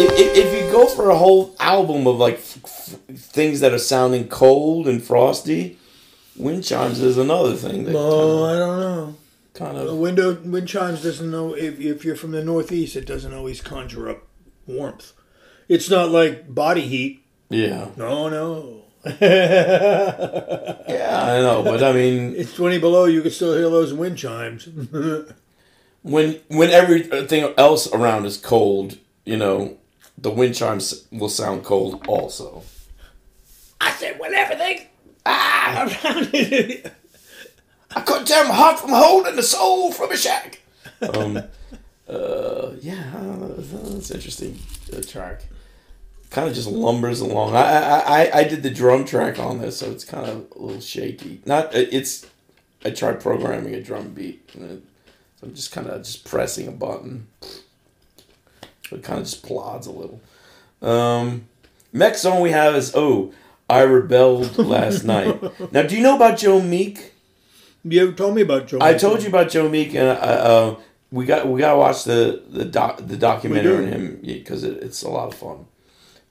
if, 0.00 0.36
if, 0.36 0.64
you 0.64 0.70
go 0.72 0.86
for 0.86 1.10
a 1.10 1.16
whole 1.16 1.54
album 1.60 2.06
of 2.06 2.16
like 2.16 2.34
f- 2.34 2.58
f- 2.64 2.98
things 3.16 3.60
that 3.60 3.72
are 3.72 3.78
sounding 3.78 4.28
cold 4.28 4.88
and 4.88 5.02
frosty, 5.02 5.78
wind 6.36 6.64
chimes 6.64 7.00
is 7.00 7.18
another 7.18 7.54
thing 7.54 7.84
that 7.84 7.94
Oh, 7.96 8.44
I 8.44 8.58
don't 8.58 8.80
know. 8.80 9.16
kind 9.54 9.76
The 9.76 9.88
of. 9.88 9.98
window 9.98 10.34
wind 10.42 10.68
chimes 10.68 11.02
doesn't 11.02 11.30
know 11.30 11.54
if, 11.54 11.78
if 11.80 12.04
you're 12.04 12.16
from 12.16 12.30
the 12.32 12.44
northeast. 12.44 12.96
It 12.96 13.06
doesn't 13.06 13.34
always 13.34 13.60
conjure 13.60 14.08
up 14.08 14.22
warmth. 14.66 15.12
It's 15.68 15.90
not 15.90 16.10
like 16.10 16.52
body 16.54 16.82
heat. 16.82 17.24
Yeah, 17.48 17.88
No, 17.96 18.28
no. 18.28 18.76
yeah, 19.04 19.16
I 21.22 21.40
know, 21.40 21.62
but 21.64 21.82
I 21.82 21.92
mean, 21.92 22.34
It's 22.36 22.54
twenty 22.54 22.78
below. 22.78 23.06
You 23.06 23.22
can 23.22 23.30
still 23.30 23.54
hear 23.54 23.70
those 23.70 23.94
wind 23.94 24.18
chimes. 24.18 24.68
when 26.02 26.40
when 26.48 26.70
everything 26.70 27.44
uh, 27.44 27.52
else 27.56 27.90
around 27.92 28.26
is 28.26 28.36
cold, 28.36 28.98
you 29.24 29.36
know, 29.36 29.76
the 30.20 30.30
wind 30.30 30.54
chimes 30.54 31.06
will 31.10 31.28
sound 31.28 31.64
cold 31.64 32.06
also. 32.06 32.62
I 33.80 33.92
said 33.92 34.18
when 34.18 34.34
everything. 34.34 34.86
Ah, 35.24 35.88
I 37.96 38.00
couldn't 38.02 38.26
tell 38.26 38.46
my 38.46 38.54
heart 38.54 38.78
from 38.78 38.90
holding 38.90 39.36
the 39.36 39.42
soul 39.42 39.92
from 39.92 40.12
a 40.12 40.16
shack. 40.16 40.60
Um, 41.02 41.36
uh, 42.08 42.70
yeah, 42.80 43.12
uh, 43.16 43.54
that's 43.56 44.10
interesting 44.10 44.58
uh, 44.94 45.00
track. 45.02 45.44
Kind 46.30 46.48
of 46.48 46.54
just 46.54 46.68
lumbers 46.68 47.20
along. 47.20 47.56
I, 47.56 47.62
I 47.62 47.98
I 47.98 48.30
I 48.40 48.44
did 48.44 48.62
the 48.62 48.70
drum 48.70 49.04
track 49.04 49.38
on 49.38 49.58
this, 49.60 49.78
so 49.78 49.90
it's 49.90 50.04
kind 50.04 50.26
of 50.26 50.46
a 50.54 50.58
little 50.58 50.80
shaky. 50.80 51.40
Not 51.44 51.74
it's. 51.74 52.26
I 52.84 52.90
tried 52.90 53.20
programming 53.20 53.74
a 53.74 53.82
drum 53.82 54.10
beat, 54.14 54.48
and 54.54 54.70
it, 54.70 54.82
so 55.40 55.46
I'm 55.48 55.54
just 55.54 55.72
kind 55.72 55.88
of 55.88 56.02
just 56.02 56.24
pressing 56.24 56.68
a 56.68 56.72
button. 56.72 57.26
So 58.90 58.96
it 58.96 59.04
kind 59.04 59.20
of 59.20 59.24
just 59.24 59.44
plods 59.44 59.86
a 59.86 59.92
little. 59.92 60.20
Um, 60.82 61.46
next 61.92 62.22
song 62.22 62.40
we 62.40 62.50
have 62.50 62.74
is 62.74 62.92
oh, 62.96 63.32
I 63.68 63.82
rebelled 63.82 64.58
last 64.58 65.04
night. 65.04 65.40
Now, 65.72 65.82
do 65.82 65.96
you 65.96 66.02
know 66.02 66.16
about 66.16 66.38
Joe 66.38 66.60
Meek? 66.60 67.12
you 67.84 68.12
told 68.12 68.34
me 68.34 68.42
about 68.42 68.66
Joe. 68.66 68.78
I 68.80 68.92
Meek. 68.92 69.00
told 69.00 69.22
you 69.22 69.28
about 69.28 69.48
Joe 69.48 69.68
Meek, 69.68 69.94
and 69.94 70.08
uh, 70.08 70.12
uh, 70.12 70.76
we 71.12 71.24
got 71.24 71.46
we 71.46 71.60
got 71.60 71.72
to 71.72 71.78
watch 71.78 72.02
the 72.02 72.42
the 72.48 72.64
doc, 72.64 73.00
the 73.06 73.16
documentary 73.16 73.76
on 73.76 73.92
him 73.92 74.20
because 74.22 74.64
it, 74.64 74.82
it's 74.82 75.04
a 75.04 75.08
lot 75.08 75.28
of 75.28 75.34
fun. 75.34 75.66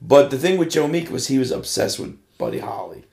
But 0.02 0.30
the 0.30 0.38
thing 0.38 0.58
with 0.58 0.70
Joe 0.70 0.88
Meek 0.90 1.10
was 1.10 1.28
he 1.28 1.40
was 1.40 1.52
obsessed 1.52 1.98
with 1.98 2.18
Buddy 2.38 2.60
Holly 2.60 3.06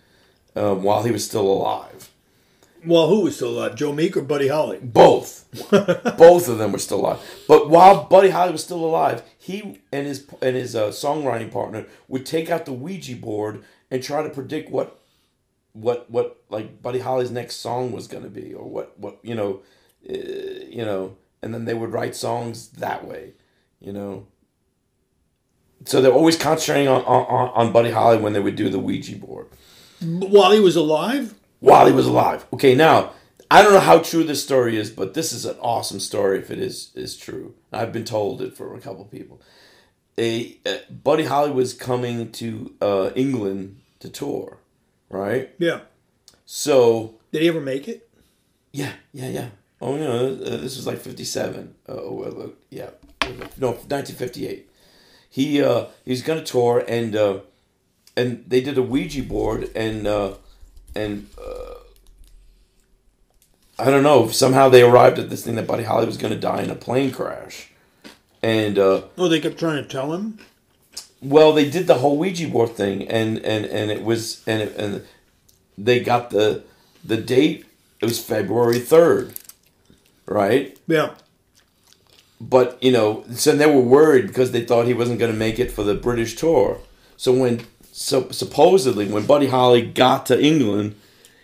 um, 0.56 0.82
while 0.82 1.04
he 1.04 1.12
was 1.12 1.24
still 1.24 1.46
alive. 1.46 2.10
Well, 2.84 3.08
who 3.08 3.22
was 3.22 3.34
still 3.36 3.58
alive? 3.58 3.74
Joe 3.74 3.92
Meek 3.92 4.16
or 4.16 4.22
Buddy 4.22 4.48
Holly? 4.48 4.78
Both. 4.80 5.44
Both 5.70 6.48
of 6.48 6.58
them 6.58 6.70
were 6.70 6.78
still 6.78 7.00
alive. 7.00 7.20
But 7.48 7.68
while 7.68 8.04
Buddy 8.04 8.30
Holly 8.30 8.52
was 8.52 8.62
still 8.62 8.84
alive, 8.84 9.22
he 9.46 9.80
and 9.92 10.08
his 10.08 10.26
and 10.42 10.56
his 10.56 10.74
uh, 10.74 10.88
songwriting 10.88 11.52
partner 11.52 11.86
would 12.08 12.26
take 12.26 12.50
out 12.50 12.64
the 12.64 12.72
Ouija 12.72 13.14
board 13.14 13.62
and 13.92 14.02
try 14.02 14.24
to 14.24 14.28
predict 14.28 14.70
what 14.70 15.00
what 15.72 16.10
what 16.10 16.42
like 16.48 16.82
Buddy 16.82 16.98
Holly's 16.98 17.30
next 17.30 17.56
song 17.56 17.92
was 17.92 18.08
going 18.08 18.24
to 18.24 18.28
be 18.28 18.52
or 18.52 18.68
what 18.68 18.98
what 18.98 19.18
you 19.22 19.36
know 19.36 19.60
uh, 20.10 20.14
you 20.68 20.84
know 20.84 21.16
and 21.42 21.54
then 21.54 21.64
they 21.64 21.74
would 21.74 21.92
write 21.92 22.16
songs 22.16 22.70
that 22.70 23.06
way, 23.06 23.34
you 23.78 23.92
know. 23.92 24.26
So 25.84 26.00
they're 26.00 26.10
always 26.10 26.36
concentrating 26.36 26.88
on, 26.88 27.02
on, 27.04 27.50
on 27.54 27.72
Buddy 27.72 27.92
Holly 27.92 28.18
when 28.18 28.32
they 28.32 28.40
would 28.40 28.56
do 28.56 28.68
the 28.68 28.80
Ouija 28.80 29.14
board 29.14 29.46
While 30.00 30.50
he 30.50 30.58
was 30.58 30.74
alive? 30.74 31.34
while 31.60 31.86
he 31.86 31.92
was 31.92 32.06
alive. 32.06 32.44
Okay, 32.52 32.74
now 32.74 33.12
I 33.50 33.62
don't 33.62 33.72
know 33.72 33.80
how 33.80 33.98
true 34.00 34.24
this 34.24 34.42
story 34.42 34.76
is, 34.76 34.90
but 34.90 35.14
this 35.14 35.32
is 35.32 35.44
an 35.44 35.56
awesome 35.60 36.00
story 36.00 36.38
if 36.38 36.50
it 36.50 36.58
is 36.58 36.90
is 36.94 37.16
true. 37.16 37.54
I've 37.72 37.92
been 37.92 38.04
told 38.04 38.42
it 38.42 38.56
from 38.56 38.76
a 38.76 38.80
couple 38.80 39.04
people. 39.04 39.40
A 40.18 40.56
uh, 40.64 40.78
Buddy 40.90 41.24
Holly 41.24 41.50
was 41.50 41.74
coming 41.74 42.32
to 42.32 42.74
uh, 42.80 43.10
England 43.14 43.80
to 44.00 44.08
tour, 44.08 44.58
right? 45.10 45.50
Yeah. 45.58 45.80
So 46.46 47.16
Did 47.32 47.42
he 47.42 47.48
ever 47.48 47.60
make 47.60 47.88
it? 47.88 48.08
yeah, 48.72 48.92
yeah, 49.12 49.28
yeah. 49.28 49.48
Oh, 49.80 49.94
you 49.94 50.00
know, 50.00 50.26
uh, 50.32 50.56
this 50.56 50.76
was 50.76 50.86
like 50.86 50.98
fifty-seven. 50.98 51.74
Uh, 51.88 51.92
oh, 51.92 52.12
well, 52.14 52.42
uh, 52.42 52.48
yeah, 52.70 52.90
no, 53.58 53.78
nineteen 53.90 54.16
fifty-eight. 54.16 54.70
He 55.28 55.62
uh, 55.62 55.86
he 56.04 56.12
was 56.12 56.22
gonna 56.22 56.42
tour, 56.44 56.82
and 56.88 57.14
uh, 57.14 57.40
and 58.16 58.44
they 58.46 58.60
did 58.62 58.78
a 58.78 58.82
Ouija 58.82 59.22
board, 59.22 59.70
and 59.76 60.06
uh, 60.06 60.34
and 60.94 61.28
uh, 61.38 61.74
I 63.78 63.90
don't 63.90 64.02
know. 64.02 64.28
Somehow 64.28 64.68
they 64.68 64.82
arrived 64.82 65.18
at 65.18 65.28
this 65.30 65.44
thing 65.44 65.56
that 65.56 65.66
Buddy 65.66 65.82
Holly 65.84 66.06
was 66.06 66.16
gonna 66.16 66.36
die 66.36 66.62
in 66.62 66.70
a 66.70 66.74
plane 66.74 67.10
crash, 67.12 67.70
and 68.42 68.78
uh, 68.78 69.02
Oh, 69.18 69.28
they 69.28 69.40
kept 69.40 69.58
trying 69.58 69.82
to 69.82 69.88
tell 69.88 70.12
him? 70.12 70.38
well, 71.20 71.52
they 71.52 71.68
did 71.68 71.86
the 71.86 71.94
whole 71.96 72.16
Ouija 72.18 72.48
board 72.48 72.70
thing, 72.76 73.06
and 73.08 73.38
and 73.38 73.64
and 73.66 73.90
it 73.90 74.02
was 74.02 74.42
and 74.46 74.62
it, 74.62 74.76
and 74.76 75.02
they 75.76 76.00
got 76.00 76.30
the 76.30 76.62
the 77.04 77.16
date. 77.16 77.64
It 78.00 78.04
was 78.06 78.18
February 78.22 78.78
third, 78.78 79.34
right? 80.26 80.78
Yeah. 80.86 81.14
But 82.40 82.82
you 82.82 82.92
know, 82.92 83.24
so 83.32 83.52
they 83.56 83.66
were 83.66 83.80
worried 83.80 84.26
because 84.26 84.52
they 84.52 84.64
thought 84.64 84.86
he 84.86 84.92
wasn't 84.94 85.18
going 85.18 85.32
to 85.32 85.38
make 85.38 85.58
it 85.58 85.70
for 85.70 85.82
the 85.82 85.94
British 85.94 86.36
tour. 86.36 86.80
So 87.16 87.32
when 87.32 87.66
so 87.92 88.28
supposedly 88.30 89.06
when 89.06 89.24
Buddy 89.26 89.46
Holly 89.46 89.82
got 89.82 90.26
to 90.26 90.38
England, 90.42 90.96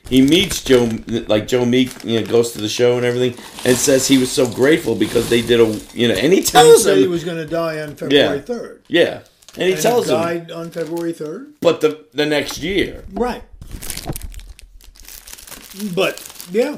he 0.08 0.20
meets 0.22 0.62
Joe 0.62 0.88
like 1.28 1.46
Joe 1.48 1.64
Meek, 1.64 2.04
you 2.04 2.20
know, 2.20 2.26
goes 2.26 2.52
to 2.52 2.60
the 2.60 2.68
show 2.68 2.96
and 2.96 3.04
everything, 3.06 3.42
and 3.64 3.76
says 3.76 4.06
he 4.08 4.18
was 4.18 4.30
so 4.30 4.46
grateful 4.50 4.94
because 4.94 5.28
they 5.30 5.42
did 5.42 5.60
a 5.60 5.66
you 5.94 6.08
know, 6.08 6.14
and 6.14 6.32
he 6.32 6.42
tells 6.42 6.84
said 6.84 6.98
he 6.98 7.06
was 7.06 7.24
going 7.24 7.38
to 7.38 7.46
die 7.46 7.80
on 7.80 7.94
February 7.96 8.38
Yeah. 8.38 8.42
3rd. 8.44 8.78
yeah, 8.88 9.20
and 9.56 9.64
he 9.68 9.72
And 9.74 9.82
tells 9.82 10.06
he 10.08 10.12
him, 10.14 10.20
died 10.20 10.50
on 10.50 10.70
February 10.70 11.12
3rd? 11.12 11.52
but 11.60 11.80
the 11.80 12.04
the 12.12 12.26
next 12.26 12.58
year. 12.58 13.04
Right. 13.12 13.42
But, 15.94 16.20
yeah. 16.50 16.76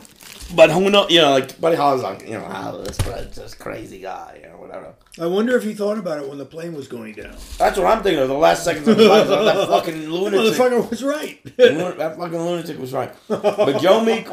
But 0.54 0.70
who 0.70 0.90
know? 0.90 1.08
You 1.08 1.20
know, 1.22 1.30
like 1.30 1.60
Buddy 1.60 1.76
Holly's 1.76 2.02
like, 2.02 2.22
you 2.22 2.34
know, 2.34 2.44
ah, 2.46 2.72
this 2.72 2.96
this 2.98 3.54
crazy 3.54 3.98
guy, 4.00 4.42
or 4.52 4.58
whatever. 4.58 4.94
I 5.18 5.26
wonder 5.26 5.56
if 5.56 5.62
he 5.62 5.74
thought 5.74 5.96
about 5.98 6.22
it 6.22 6.28
when 6.28 6.38
the 6.38 6.44
plane 6.44 6.74
was 6.74 6.86
going 6.88 7.14
down. 7.14 7.36
That's 7.58 7.78
what 7.78 7.86
I'm 7.86 8.02
thinking 8.02 8.22
of. 8.22 8.28
The 8.28 8.34
last 8.34 8.64
seconds 8.64 8.86
of 8.88 8.98
his 8.98 9.06
life, 9.08 9.26
that 9.28 9.68
fucking 9.68 10.00
The 10.04 10.08
lunatic. 10.08 10.54
motherfucker 10.54 10.90
was 10.90 11.02
right. 11.02 11.40
Lun- 11.58 11.98
that 11.98 12.16
fucking 12.18 12.38
lunatic 12.38 12.78
was 12.78 12.92
right. 12.92 13.12
But 13.28 13.80
Joe 13.80 14.04
Meek, 14.04 14.28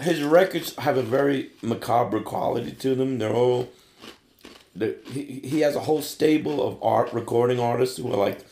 his 0.00 0.22
records 0.22 0.76
have 0.76 0.96
a 0.96 1.02
very 1.02 1.50
macabre 1.62 2.20
quality 2.20 2.72
to 2.72 2.94
them. 2.94 3.18
They're 3.18 3.32
all. 3.34 3.68
They're, 4.74 4.94
he, 5.10 5.40
he 5.42 5.60
has 5.60 5.74
a 5.74 5.80
whole 5.80 6.02
stable 6.02 6.66
of 6.66 6.82
art 6.82 7.12
recording 7.12 7.58
artists 7.58 7.96
who 7.96 8.12
are 8.12 8.16
like 8.18 8.44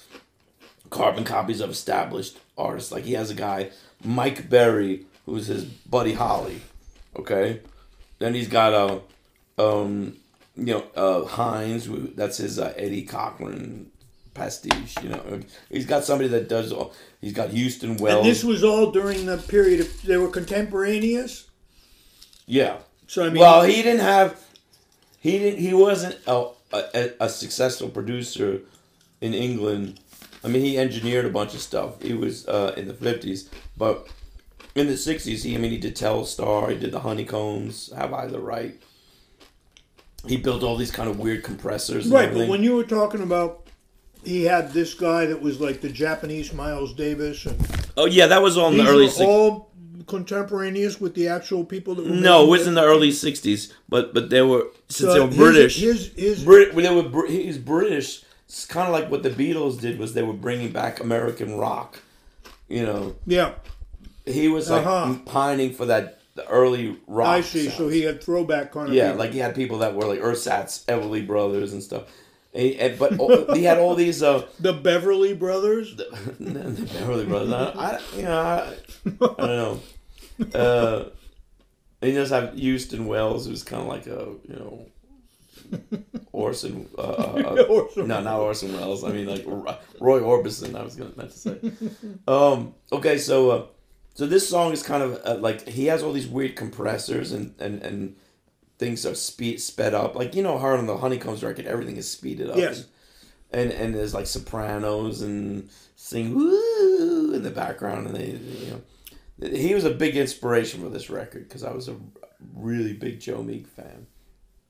carbon 0.91 1.25
copies 1.25 1.61
of 1.61 1.71
established 1.71 2.39
artists. 2.57 2.91
Like 2.91 3.05
he 3.05 3.13
has 3.13 3.31
a 3.31 3.35
guy, 3.35 3.71
Mike 4.03 4.49
Berry, 4.49 5.05
who's 5.27 5.47
his 5.47 5.65
Buddy 5.65 6.13
Holly. 6.15 6.61
Okay, 7.17 7.61
then 8.19 8.35
he's 8.35 8.49
got 8.49 8.73
a, 8.73 9.63
um, 9.63 10.17
you 10.57 10.65
know, 10.75 10.85
uh, 10.97 11.25
Heinz. 11.25 11.85
who- 11.87 12.13
That's 12.15 12.39
his 12.39 12.59
uh, 12.59 12.73
Eddie 12.77 13.03
Cochran 13.05 13.91
pastiche. 14.35 14.95
You 15.03 15.11
know, 15.11 15.41
he's 15.71 15.87
got 15.87 16.05
somebody 16.05 16.29
that 16.31 16.49
does. 16.49 16.73
All, 16.73 16.93
he's 17.21 17.33
got 17.33 17.51
Houston 17.51 17.97
Wells. 17.97 18.19
And 18.19 18.27
this 18.29 18.43
was 18.45 18.65
all 18.65 18.91
during 18.91 19.27
the 19.27 19.37
period 19.39 19.81
of, 19.81 20.03
they 20.03 20.17
were 20.17 20.29
contemporaneous? 20.29 21.49
yeah. 22.47 22.79
So, 23.07 23.25
I 23.25 23.29
mean, 23.29 23.41
Well, 23.41 23.63
he 23.63 23.83
didn't 23.83 24.01
have. 24.01 24.41
He 25.21 25.39
didn't. 25.39 25.61
He 25.61 25.75
wasn't 25.75 26.19
a, 26.27 26.49
a 26.73 27.11
a 27.21 27.29
successful 27.29 27.89
producer 27.91 28.61
in 29.21 29.35
England. 29.35 30.01
I 30.43 30.49
mean, 30.49 30.63
he 30.65 30.79
engineered 30.79 31.27
a 31.27 31.31
bunch 31.31 31.55
of 31.55 31.61
stuff. 31.61 32.01
He 32.03 32.15
was 32.15 32.49
uh, 32.49 32.73
in 32.79 32.89
the 32.89 32.95
fifties, 32.95 33.51
but 33.77 34.09
in 34.75 34.87
the 34.87 34.97
sixties, 34.97 35.43
he 35.43 35.55
I 35.55 35.59
mean, 35.59 35.71
he 35.71 35.79
did 35.79 35.97
Telstar. 35.97 36.71
He 36.71 36.79
did 36.79 36.93
the 36.93 37.01
Honeycombs. 37.01 37.93
Have 37.97 38.13
I 38.13 38.27
the 38.27 38.41
right? 38.41 38.81
He 40.27 40.37
built 40.39 40.63
all 40.63 40.77
these 40.77 40.91
kind 40.91 41.09
of 41.09 41.19
weird 41.19 41.45
compressors. 41.45 42.07
And 42.07 42.15
right, 42.15 42.25
everything. 42.25 42.49
but 42.49 42.51
when 42.53 42.63
you 42.63 42.75
were 42.77 42.85
talking 42.85 43.23
about 43.23 43.67
he 44.25 44.45
had 44.45 44.73
this 44.73 44.95
guy 44.95 45.27
that 45.27 45.43
was 45.43 45.61
like 45.61 45.81
the 45.83 45.91
Japanese 45.91 46.53
Miles 46.53 46.95
Davis, 46.95 47.45
and 47.47 47.61
oh 47.97 48.07
yeah, 48.07 48.27
that 48.27 48.43
was 48.43 48.57
all 48.57 48.69
in 48.71 48.75
these 48.79 48.85
the 48.85 48.91
early. 48.91 49.05
were 49.05 49.11
six- 49.11 49.21
all 49.21 49.71
contemporaneous 50.07 51.01
with 51.01 51.15
the 51.15 51.29
actual 51.29 51.65
people 51.65 51.95
that 51.95 52.05
were 52.05 52.11
no, 52.11 52.39
it 52.39 52.41
making 52.41 52.51
was 52.51 52.67
in 52.67 52.75
the 52.75 52.83
early 52.83 53.13
sixties, 53.13 53.73
but 53.89 54.13
but 54.15 54.31
they 54.31 54.43
were 54.43 54.67
since 54.89 55.11
So 55.11 55.15
they 55.15 55.21
were 55.21 55.27
his- 55.29 55.37
British. 55.37 55.77
His, 55.81 56.13
his, 56.15 56.45
Brit, 56.45 56.75
when 56.75 56.85
they 56.85 56.95
were 56.95 57.09
Br- 57.09 57.27
he's 57.27 57.59
British. 57.59 58.23
It's 58.47 58.67
kind 58.67 58.87
of 58.87 58.93
like 58.93 59.11
what 59.11 59.23
the 59.23 59.31
Beatles 59.31 59.81
did 59.81 59.99
was 59.99 60.13
they 60.13 60.23
were 60.23 60.35
bringing 60.35 60.71
back 60.71 61.01
American 61.01 61.57
rock. 61.57 62.01
You 62.69 62.85
know, 62.85 63.17
yeah, 63.27 63.55
he 64.27 64.49
was 64.49 64.71
like 64.71 64.87
Uh-huh. 64.87 65.19
pining 65.27 65.73
for 65.73 65.87
that 65.87 66.21
the 66.35 66.47
early 66.49 66.99
rock. 67.07 67.29
I 67.29 67.41
see. 67.43 67.69
So 67.69 67.89
he 67.89 68.03
had 68.03 68.23
throwback 68.23 68.73
kind 68.73 68.89
of 68.89 68.95
yeah, 68.95 69.09
people. 69.13 69.19
like 69.19 69.33
he 69.33 69.39
had 69.39 69.55
people 69.55 69.79
that 69.79 69.95
were 69.95 70.07
like 70.07 70.21
Ersatz, 70.21 70.85
Everly 70.87 71.25
Brothers, 71.27 71.73
and 71.73 71.83
stuff. 71.83 72.05
And 72.53 72.73
and- 72.75 72.99
but 72.99 73.19
all- 73.19 73.55
he 73.55 73.63
had 73.65 73.79
all 73.79 73.95
these 73.95 74.23
uh, 74.23 74.47
the 74.61 74.73
Beverly 74.73 75.35
Brothers. 75.35 75.97
the 75.97 76.89
Beverly 76.93 77.27
Brothers. 77.27 77.53
I, 77.53 77.65
I 77.77 78.01
you 78.17 78.23
know 78.23 78.39
I, 78.41 78.75
I 79.07 79.11
don't 79.19 79.39
know. 79.39 79.81
Uh, 80.53 81.05
and 82.03 82.13
you 82.13 82.19
just 82.19 82.33
have 82.33 82.55
Houston 82.55 83.07
Wells, 83.07 83.47
who's 83.47 83.63
kind 83.63 83.83
of 83.83 83.89
like 83.89 84.07
a 84.09 84.35
you 84.49 84.57
know 84.57 84.87
Orson. 86.33 86.89
Uh, 86.99 87.01
uh, 87.03 87.65
Orson 87.69 88.09
no, 88.09 88.21
not 88.21 88.41
Orson 88.41 88.73
Welles. 88.73 89.05
I 89.05 89.11
mean 89.13 89.27
like 89.27 89.45
Roy 90.01 90.21
Orbison. 90.21 90.75
I 90.75 90.83
was 90.83 90.97
gonna 90.97 91.13
meant 91.17 91.31
to 91.31 91.39
say. 91.39 91.59
Um. 92.27 92.75
Okay. 92.93 93.19
So. 93.19 93.71
So 94.15 94.27
this 94.27 94.49
song 94.49 94.73
is 94.73 94.83
kind 94.83 95.03
of 95.03 95.21
uh, 95.25 95.37
like 95.41 95.69
he 95.69 95.87
has 95.87 96.03
all 96.03 96.13
these 96.13 96.29
weird 96.29 96.57
compressors 96.57 97.33
and 97.33 97.55
and 97.61 97.83
and 97.83 98.17
things 98.79 99.05
are 99.05 99.15
speed 99.15 99.61
sped 99.61 99.93
up. 99.93 100.15
Like 100.15 100.35
you 100.35 100.43
know, 100.43 100.57
hard 100.59 100.79
on 100.79 100.87
the 100.87 100.97
Honeycombs 100.97 101.43
record, 101.43 101.67
everything 101.67 101.97
is 101.97 102.11
speeded 102.11 102.49
up. 102.49 102.57
Yes. 102.57 102.87
And 103.51 103.73
and 103.73 103.95
there's 103.95 104.15
like 104.15 104.27
sopranos 104.27 105.21
and 105.21 105.69
sing 105.97 106.35
woo 106.35 107.33
in 107.35 107.43
the 107.43 107.51
background, 107.51 108.07
and 108.07 108.17
they 108.17 108.31
you 108.31 108.71
know 108.71 109.49
he 109.49 109.75
was 109.75 109.85
a 109.85 109.91
big 109.91 110.17
inspiration 110.17 110.81
for 110.81 110.89
this 110.89 111.11
record 111.11 111.49
because 111.49 111.65
I 111.65 111.73
was 111.73 111.89
a 111.89 111.97
really 112.55 112.93
big 112.93 113.21
Joe 113.21 113.43
Meek 113.43 113.67
fan. 113.67 114.07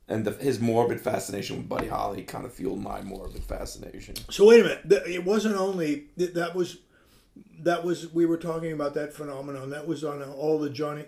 And 0.07 0.23
the, 0.23 0.31
his 0.33 0.59
morbid 0.59 1.01
fascination 1.01 1.57
with 1.57 1.67
Buddy 1.67 1.87
Holly 1.87 2.21
kind 2.21 2.45
of 2.45 2.53
fueled 2.53 2.79
my 2.79 3.01
morbid 3.01 3.43
fascination. 3.43 4.13
So 4.29 4.45
wait 4.45 4.59
a 4.61 4.63
minute. 4.63 5.07
It 5.07 5.25
wasn't 5.25 5.55
only 5.55 6.05
that 6.17 6.53
was 6.53 6.77
that 7.63 7.83
was 7.83 8.13
we 8.13 8.25
were 8.25 8.37
talking 8.37 8.71
about 8.71 8.93
that 8.95 9.13
phenomenon. 9.13 9.69
That 9.71 9.87
was 9.87 10.03
on 10.03 10.21
all 10.23 10.59
the 10.59 10.69
Johnny. 10.69 11.05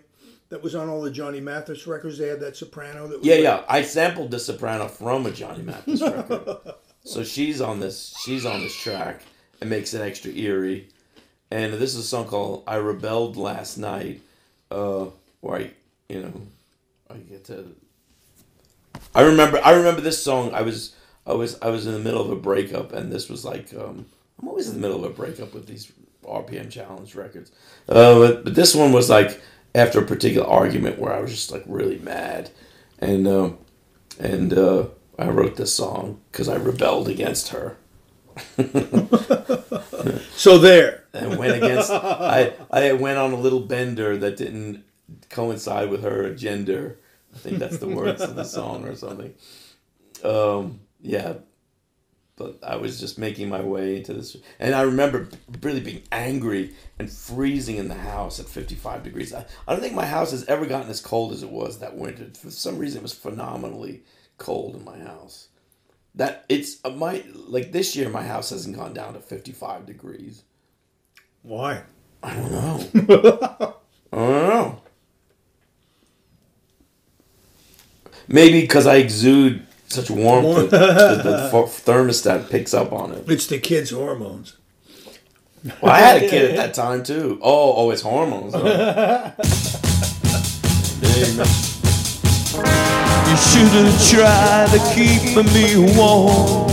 That 0.49 0.63
was 0.63 0.75
on 0.75 0.87
all 0.87 1.01
the 1.01 1.11
Johnny 1.11 1.41
Mathis 1.41 1.85
records. 1.87 2.17
They 2.17 2.27
had 2.29 2.39
that 2.39 2.55
soprano. 2.55 3.07
That 3.07 3.19
was 3.19 3.27
Yeah, 3.27 3.35
like- 3.35 3.43
yeah. 3.43 3.63
I 3.67 3.81
sampled 3.81 4.31
the 4.31 4.39
soprano 4.39 4.87
from 4.87 5.25
a 5.25 5.31
Johnny 5.31 5.61
Mathis 5.63 6.01
record. 6.01 6.57
so 7.03 7.23
she's 7.23 7.59
on 7.61 7.79
this 7.79 8.15
she's 8.23 8.45
on 8.45 8.61
this 8.61 8.75
track. 8.75 9.21
It 9.61 9.67
makes 9.67 9.93
it 9.93 10.01
extra 10.01 10.31
eerie. 10.31 10.87
And 11.51 11.73
this 11.73 11.95
is 11.95 11.99
a 11.99 12.03
song 12.07 12.25
called 12.27 12.63
I 12.67 12.75
Rebelled 12.75 13.35
Last 13.37 13.77
Night, 13.77 14.21
uh, 14.71 15.07
where 15.41 15.59
I 15.61 15.71
you 16.09 16.21
know 16.21 16.33
I 17.09 17.17
get 17.17 17.45
to 17.45 17.65
I 19.15 19.21
remember 19.23 19.59
I 19.63 19.71
remember 19.73 20.01
this 20.01 20.23
song 20.23 20.53
I 20.53 20.61
was 20.61 20.95
I 21.25 21.33
was 21.33 21.57
I 21.61 21.69
was 21.69 21.85
in 21.87 21.93
the 21.93 21.99
middle 21.99 22.21
of 22.21 22.29
a 22.31 22.35
breakup 22.35 22.93
and 22.93 23.11
this 23.11 23.29
was 23.29 23.43
like 23.45 23.73
um, 23.73 24.05
I'm 24.41 24.47
always 24.47 24.67
in 24.69 24.75
the 24.75 24.79
middle 24.81 25.03
of 25.03 25.11
a 25.11 25.13
breakup 25.13 25.53
with 25.53 25.67
these 25.67 25.91
RPM 26.27 26.69
challenge 26.69 27.15
records. 27.15 27.51
Uh, 27.87 28.19
but, 28.19 28.43
but 28.43 28.55
this 28.55 28.75
one 28.75 28.91
was 28.91 29.09
like 29.09 29.41
after 29.73 29.99
a 29.99 30.05
particular 30.05 30.47
argument 30.47 30.99
where 30.99 31.13
I 31.13 31.19
was 31.19 31.31
just 31.31 31.51
like 31.51 31.63
really 31.65 31.99
mad, 31.99 32.49
and 32.99 33.27
uh, 33.27 33.51
and 34.19 34.53
uh, 34.53 34.87
I 35.17 35.29
wrote 35.29 35.55
this 35.55 35.73
song 35.73 36.21
because 36.31 36.49
I 36.49 36.55
rebelled 36.55 37.07
against 37.07 37.49
her. 37.49 37.77
So 40.35 40.59
there. 40.59 41.03
and 41.13 41.37
went 41.37 41.55
against. 41.57 41.89
I 41.91 42.53
I 42.71 42.93
went 42.93 43.17
on 43.17 43.33
a 43.33 43.37
little 43.37 43.61
bender 43.61 44.15
that 44.17 44.37
didn't 44.37 44.83
coincide 45.29 45.89
with 45.89 46.03
her 46.03 46.33
gender. 46.35 46.99
I 47.33 47.39
think 47.39 47.57
that's 47.57 47.79
the 47.79 47.87
words 47.87 48.21
of 48.21 48.35
the 48.35 48.43
song 48.43 48.85
or 48.87 48.95
something. 48.95 49.33
Um, 50.23 50.81
yeah, 51.01 51.33
but 52.37 52.59
I 52.63 52.75
was 52.75 52.99
just 52.99 53.17
making 53.17 53.49
my 53.49 53.61
way 53.61 53.97
into 53.97 54.13
this, 54.13 54.37
and 54.59 54.75
I 54.75 54.81
remember 54.81 55.27
really 55.61 55.81
being 55.81 56.03
angry 56.11 56.75
and 56.99 57.11
freezing 57.11 57.77
in 57.77 57.87
the 57.87 57.95
house 57.95 58.39
at 58.39 58.47
55 58.47 59.03
degrees. 59.03 59.33
I, 59.33 59.45
I 59.67 59.73
don't 59.73 59.81
think 59.81 59.95
my 59.95 60.05
house 60.05 60.31
has 60.31 60.45
ever 60.45 60.67
gotten 60.67 60.89
as 60.89 61.01
cold 61.01 61.33
as 61.33 61.43
it 61.43 61.49
was 61.49 61.79
that 61.79 61.97
winter. 61.97 62.29
For 62.39 62.51
some 62.51 62.77
reason, 62.77 62.99
it 62.99 63.03
was 63.03 63.13
phenomenally 63.13 64.03
cold 64.37 64.75
in 64.75 64.85
my 64.85 64.99
house. 64.99 65.49
That 66.15 66.45
it's 66.47 66.77
uh, 66.85 66.91
my 66.91 67.23
like 67.33 67.71
this 67.71 67.95
year, 67.95 68.07
my 68.09 68.23
house 68.23 68.51
hasn't 68.51 68.75
gone 68.75 68.93
down 68.93 69.13
to 69.13 69.19
55 69.19 69.85
degrees. 69.85 70.43
Why? 71.41 71.83
I 72.21 72.33
don't 72.35 72.51
know. 72.51 73.75
I 74.13 74.15
don't 74.15 74.47
know. 74.47 74.81
Maybe 78.27 78.61
because 78.61 78.87
I 78.87 78.97
exude 78.97 79.66
such 79.87 80.09
warmth 80.09 80.71
that 80.71 80.79
the, 80.79 81.21
the 81.23 81.49
th- 81.51 81.65
thermostat 81.85 82.49
picks 82.49 82.73
up 82.73 82.91
on 82.91 83.11
it. 83.13 83.29
It's 83.29 83.47
the 83.47 83.59
kids' 83.59 83.91
hormones. 83.91 84.57
Well, 85.81 85.91
I 85.91 85.99
had 85.99 86.23
a 86.23 86.29
kid 86.29 86.51
at 86.51 86.55
that 86.57 86.73
time 86.73 87.03
too. 87.03 87.39
Oh, 87.41 87.73
oh, 87.75 87.89
it's 87.91 88.01
hormones. 88.01 88.53
huh? 88.53 89.31
You 93.27 93.35
should 93.35 93.67
have 93.67 94.09
tried 94.09 94.69
to 94.71 94.79
keep 94.95 95.35
me 95.53 95.65
warm 95.97 96.69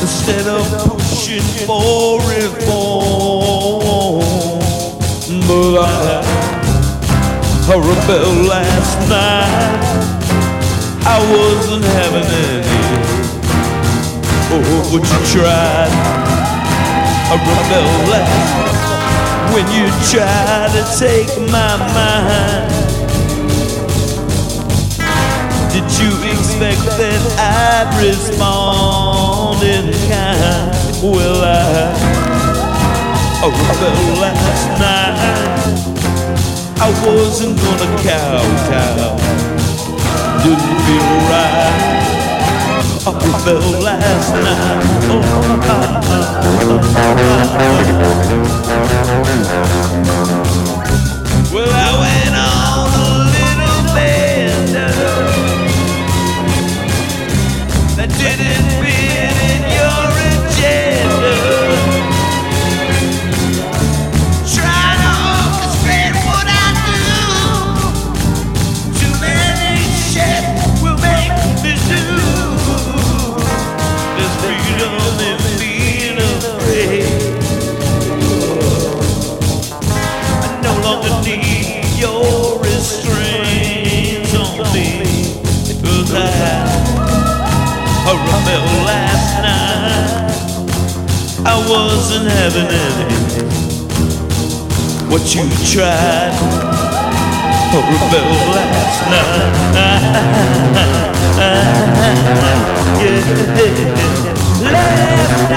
instead 0.00 0.46
of 0.46 0.62
pushing 0.92 1.40
for 1.66 2.20
reform. 2.20 4.20
But 5.48 5.78
I, 5.80 5.82
Rebelled 7.66 8.46
last 8.46 8.96
night. 9.10 9.82
I 11.04 11.18
wasn't 11.34 11.84
having 11.84 12.22
any. 12.22 12.62
Oh, 14.54 14.62
but 14.92 15.02
you 15.02 15.18
tried. 15.34 15.90
I 17.26 17.34
rebelled 17.34 18.08
last 18.08 18.50
night 18.54 18.86
when 19.52 19.66
you 19.74 19.90
tried 20.10 20.70
to 20.78 20.82
take 20.96 21.26
my 21.50 21.76
mind. 21.90 22.70
Did 25.72 25.90
you 25.98 26.12
expect 26.30 26.86
that 26.96 27.22
I'd 27.36 27.90
respond 28.00 29.62
in 29.64 29.90
kind? 30.08 30.70
Well, 31.02 31.42
I, 31.42 31.90
rebelled 33.42 34.18
last 34.20 34.66
night. 34.78 35.45
I 36.78 36.90
wasn't 37.06 37.56
gonna 37.56 37.88
kowtow. 38.02 39.16
Didn't 40.44 40.78
feel 40.84 41.10
right. 41.32 41.96
I 43.06 43.10
rebelled 43.12 43.82
last 43.82 44.30
night. 44.34 44.84
Oh, 45.08 45.22
well, 51.54 51.72
I 51.72 51.90
went 52.02 52.36
on 52.36 52.90
a 52.92 53.08
little 53.36 53.82
bender 53.94 54.92
that 57.96 58.10
didn't 58.18 58.68
fit 58.82 59.36
in 59.50 59.55
What 95.10 95.34
you 95.34 95.42
tried, 95.72 96.30
I 97.72 97.78
rebelled 97.90 98.46
last 98.54 99.00
night. 99.10 99.52
Yeah. 102.98 103.20
Last 104.62 105.50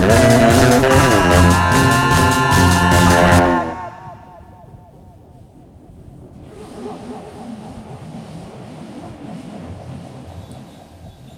night. 0.00 0.45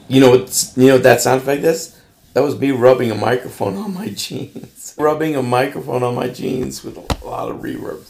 You 0.09 0.21
know 0.21 0.31
what? 0.31 0.73
You 0.77 0.87
know 0.89 0.93
what 0.95 1.03
that 1.05 1.21
sound 1.21 1.43
effect 1.43 1.63
is? 1.65 1.95
That 2.35 2.43
was 2.43 2.59
me 2.59 2.71
rubbing 2.71 3.11
a 3.11 3.15
microphone 3.15 3.77
on 3.77 3.95
my 3.95 4.09
jeans. 4.15 4.95
rubbing 4.99 5.37
a 5.37 5.43
microphone 5.43 6.03
on 6.03 6.15
my 6.15 6.29
jeans 6.29 6.83
with 6.85 6.97
a 6.97 7.27
lot 7.27 7.51
of 7.51 7.59
reverb, 7.59 8.05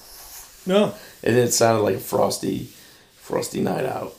No. 0.67 0.95
and 1.23 1.37
it 1.37 1.53
sounded 1.53 1.83
like 1.83 1.97
a 1.97 2.01
frosty, 2.01 2.69
frosty 3.17 3.61
night 3.61 3.85
out. 3.87 4.15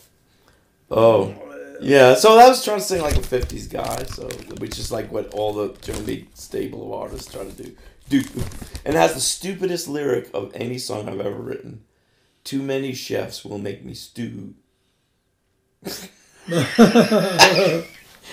Oh, 0.92 1.36
yeah. 1.82 2.16
So 2.16 2.38
I 2.38 2.48
was 2.48 2.64
trying 2.64 2.80
to 2.80 2.84
sing 2.84 3.02
like 3.02 3.16
a 3.16 3.22
'50s 3.22 3.70
guy, 3.70 4.04
so 4.06 4.28
which 4.60 4.78
is 4.80 4.92
like 4.92 5.12
what 5.12 5.34
all 5.34 5.54
the 5.54 5.70
B. 6.06 6.28
stable 6.34 6.86
of 6.94 7.00
artists 7.02 7.32
try 7.32 7.44
to 7.46 7.52
do. 7.52 7.76
Do, 8.10 8.24
and 8.86 8.96
has 8.96 9.14
the 9.14 9.20
stupidest 9.20 9.88
lyric 9.88 10.32
of 10.34 10.52
any 10.56 10.80
song 10.80 11.08
I've 11.08 11.20
ever 11.20 11.40
written. 11.40 11.84
Too 12.44 12.62
many 12.64 12.94
chefs 12.94 13.46
will 13.46 13.60
make 13.60 13.86
me 13.86 13.94
stew. 13.94 14.56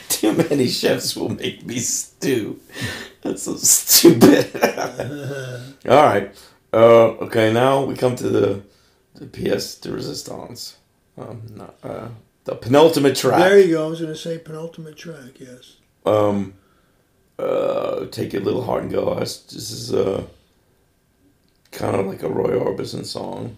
Too 0.09 0.33
many 0.33 0.69
chefs 0.69 1.17
will 1.17 1.31
make 1.31 1.65
me 1.67 1.79
stew. 1.79 2.61
That's 3.23 3.43
so 3.43 3.57
stupid. 3.57 4.51
All 5.89 6.03
right. 6.03 6.35
Uh, 6.73 7.09
okay, 7.25 7.53
now 7.53 7.85
we 7.85 7.95
come 7.95 8.17
to 8.17 8.29
the 8.29 8.63
the 9.15 9.27
pièce 9.27 9.81
de 9.81 9.91
résistance. 9.91 10.75
Um, 11.19 11.43
not, 11.55 11.75
uh, 11.83 12.09
the 12.45 12.55
penultimate 12.55 13.17
track. 13.17 13.39
There 13.39 13.59
you 13.59 13.75
go. 13.75 13.87
I 13.87 13.89
was 13.91 14.01
going 14.01 14.13
to 14.13 14.19
say 14.19 14.39
penultimate 14.39 14.97
track. 14.97 15.41
Yes. 15.41 15.77
um, 16.05 16.55
uh, 17.39 18.07
take 18.11 18.35
it, 18.35 18.43
a 18.43 18.45
little 18.45 18.65
heart 18.65 18.83
and 18.85 18.93
go. 18.93 19.15
This 19.19 19.53
is 19.53 19.93
uh, 19.93 20.25
kind 21.73 21.97
of 21.97 22.07
like 22.07 22.23
a 22.23 22.29
Roy 22.29 22.51
Orbison 22.59 23.05
song, 23.05 23.57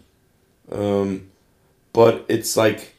um, 0.73 1.31
but 1.93 2.25
it's 2.29 2.57
like 2.57 2.95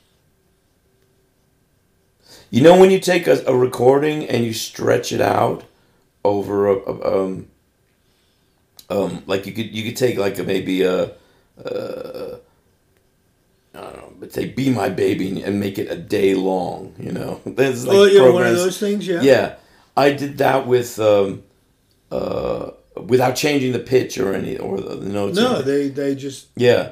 you 2.50 2.62
know 2.62 2.80
when 2.80 2.92
you 2.92 3.00
take 3.00 3.28
a, 3.28 3.44
a 3.46 3.56
recording 3.56 4.26
and 4.26 4.44
you 4.44 4.54
stretch 4.54 5.12
it 5.12 5.22
out 5.22 5.64
over 6.24 6.68
a, 6.68 6.76
a 6.76 7.24
um, 7.24 7.48
um, 8.90 9.24
like 9.28 9.46
you 9.46 9.54
could 9.54 9.76
you 9.76 9.84
could 9.84 9.98
take 9.98 10.18
like 10.18 10.38
a 10.40 10.44
maybe 10.44 10.84
a. 10.84 11.12
Uh, 11.64 12.38
don't 13.82 13.98
know, 13.98 14.14
but 14.20 14.34
say 14.34 14.46
"Be 14.46 14.70
My 14.70 14.90
Baby" 14.90 15.42
and 15.42 15.60
make 15.60 15.78
it 15.78 15.92
a 15.92 15.96
day 15.96 16.36
long. 16.36 16.94
You 17.00 17.12
know, 17.12 17.42
there's 17.46 17.86
like 17.86 17.96
oh, 17.96 18.06
yeah, 18.06 18.30
one 18.30 18.46
of 18.46 18.56
those 18.56 18.80
things. 18.80 19.08
Yeah. 19.08 19.22
yeah, 19.22 19.56
I 19.96 20.12
did 20.12 20.38
that 20.40 20.68
with 20.68 21.00
um, 21.00 21.44
uh, 22.12 22.72
without 22.96 23.36
changing 23.36 23.74
the 23.74 23.80
pitch 23.80 24.18
or 24.18 24.34
any 24.34 24.58
or 24.58 24.80
the, 24.80 24.96
the 24.96 25.10
notes. 25.10 25.38
No, 25.38 25.62
they 25.62 25.90
they 25.90 26.16
just 26.16 26.48
yeah, 26.56 26.92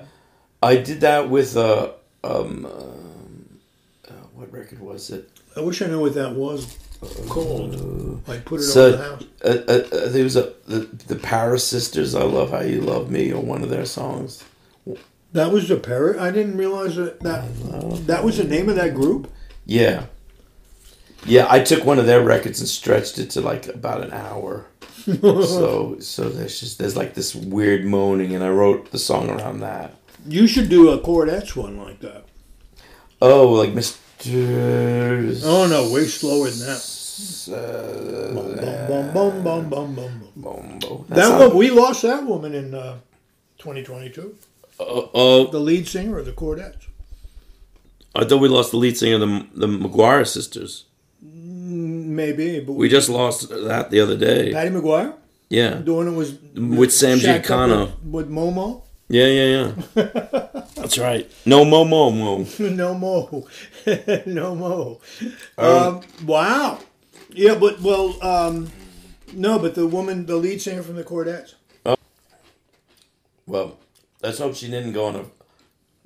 I 0.62 0.78
did 0.78 1.01
that 1.01 1.30
with 1.30 1.58
uh, 1.58 1.91
um, 2.24 2.66
um, 2.66 3.60
uh, 4.08 4.14
what 4.34 4.51
record 4.51 4.80
was 4.80 5.10
it? 5.10 5.30
I 5.58 5.62
wish 5.62 5.82
I 5.82 5.88
knew 5.88 5.99
what 5.99 6.14
that 6.14 6.34
was 6.34 6.78
called. 7.28 8.22
I 8.28 8.38
put 8.38 8.60
it 8.62 8.64
So- 8.64 8.86
on 8.86 8.91
the 8.91 8.97
house. 8.97 9.24
Uh, 9.43 9.47
uh, 9.68 9.95
uh, 9.97 10.10
there 10.10 10.24
was 10.24 10.36
a 10.36 10.53
the, 10.68 10.80
the 11.08 11.16
Paris 11.16 11.64
Sisters. 11.66 12.16
I 12.16 12.24
love 12.24 12.51
how 12.51 12.62
you 12.62 12.82
love 12.82 13.10
me, 13.12 13.32
or 13.32 13.41
one 13.41 13.64
of 13.64 13.70
their 13.70 13.86
songs. 13.86 14.43
That 15.34 15.51
was 15.51 15.68
the 15.68 15.76
parrot. 15.78 16.18
I 16.20 16.32
didn't 16.32 16.58
realize 16.58 16.95
that 16.95 17.20
that, 17.22 17.43
that 18.08 18.24
was 18.24 18.38
the 18.38 18.43
name 18.45 18.70
of 18.70 18.76
that 18.78 18.93
group. 18.95 19.30
Yeah, 19.66 20.05
yeah. 21.26 21.45
I 21.49 21.60
took 21.60 21.84
one 21.86 21.99
of 21.99 22.05
their 22.05 22.24
records 22.24 22.60
and 22.60 22.68
stretched 22.70 23.20
it 23.20 23.30
to 23.32 23.41
like 23.41 23.68
about 23.68 24.01
an 24.03 24.12
hour. 24.14 24.66
so 25.22 25.97
so 25.99 26.30
there's 26.30 26.60
just 26.60 26.80
there's 26.80 26.95
like 26.97 27.14
this 27.14 27.36
weird 27.36 27.86
moaning, 27.86 28.34
and 28.34 28.43
I 28.43 28.49
wrote 28.49 28.91
the 28.91 28.99
song 28.99 29.30
around 29.30 29.60
that. 29.60 29.93
You 30.28 30.47
should 30.47 30.70
do 30.70 30.89
a 30.89 30.99
Chordettes 30.99 31.55
one 31.55 31.78
like 31.78 31.99
that. 31.99 32.26
Oh, 33.22 33.49
like 33.51 33.74
Miss. 33.74 33.99
Oh 34.26 35.68
no, 35.70 35.91
way 35.93 36.05
slower 36.05 36.49
than 36.49 36.59
that. 36.68 36.93
Uh, 37.49 38.88
Bum, 38.88 39.13
bum, 39.13 39.43
bum, 39.43 39.70
bum, 39.70 39.95
bum, 39.95 40.30
bum. 40.36 41.05
That 41.09 41.39
one, 41.39 41.55
we 41.57 41.70
lost 41.72 42.03
that 42.03 42.24
woman 42.26 42.53
in 42.53 42.74
uh, 42.76 42.97
2022. 43.57 44.36
Oh, 44.80 45.09
oh, 45.13 45.47
The 45.47 45.59
lead 45.59 45.88
singer 45.88 46.20
of 46.20 46.26
the 46.26 46.32
Chordettes. 46.32 46.86
I 48.15 48.26
thought 48.26 48.38
we 48.39 48.47
lost 48.49 48.72
the 48.72 48.78
lead 48.78 48.97
singer 48.97 49.15
of 49.15 49.22
the 49.22 49.47
the 49.55 49.68
McGuire 49.68 50.28
sisters. 50.28 50.86
Maybe, 51.22 52.59
but 52.59 52.74
We 52.74 52.88
just 52.89 53.09
lost 53.09 53.49
that 53.49 53.89
the 53.89 53.99
other 53.99 54.18
day. 54.18 54.51
Patty 54.51 54.70
McGuire, 54.70 55.13
Yeah, 55.49 55.76
the 55.76 55.93
one 55.93 56.05
that 56.05 56.11
was 56.13 56.38
with 56.55 56.91
Sam 56.93 57.18
shacked 57.20 57.49
up 57.49 57.70
Giancana. 57.70 57.86
with, 58.03 58.28
with 58.28 58.30
Momo. 58.32 58.84
Yeah, 59.10 59.28
yeah, 59.28 59.74
yeah. 59.95 60.03
That's 60.76 60.97
right. 60.97 61.32
No 61.45 61.64
mo 61.64 61.86
mo 61.86 62.12
mo. 62.12 62.45
no 62.60 62.93
mo, 62.93 63.47
no 64.26 64.55
mo. 64.55 64.99
Um, 65.58 66.01
wow. 66.26 66.80
Yeah, 67.30 67.55
but 67.55 67.80
well, 67.82 68.22
um, 68.22 68.70
no, 69.34 69.60
but 69.60 69.76
the 69.76 69.88
woman, 69.88 70.26
the 70.26 70.36
lead 70.36 70.62
singer 70.62 70.84
from 70.84 70.95
the 70.95 71.03
Chordettes. 71.03 71.53
Well, 73.45 73.80
let's 74.22 74.39
hope 74.39 74.55
she 74.55 74.70
didn't 74.70 74.91
go 74.91 75.05
on 75.05 75.16
a 75.16 75.26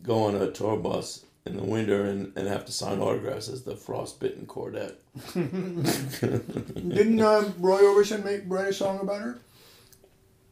go 0.03 0.23
on 0.23 0.35
a 0.35 0.51
tour 0.51 0.77
bus 0.77 1.25
in 1.45 1.57
the 1.57 1.63
winter 1.63 2.05
and, 2.05 2.31
and 2.37 2.47
have 2.47 2.65
to 2.65 2.71
sign 2.71 2.99
autographs 2.99 3.49
as 3.49 3.63
the 3.63 3.75
frostbitten 3.75 4.45
Chordette. 4.45 4.95
Didn't 5.33 7.21
um, 7.21 7.55
Roy 7.57 7.81
Orbison 7.81 8.23
make 8.23 8.43
write 8.45 8.67
a 8.67 8.73
song 8.73 8.99
about 8.99 9.21
her? 9.21 9.39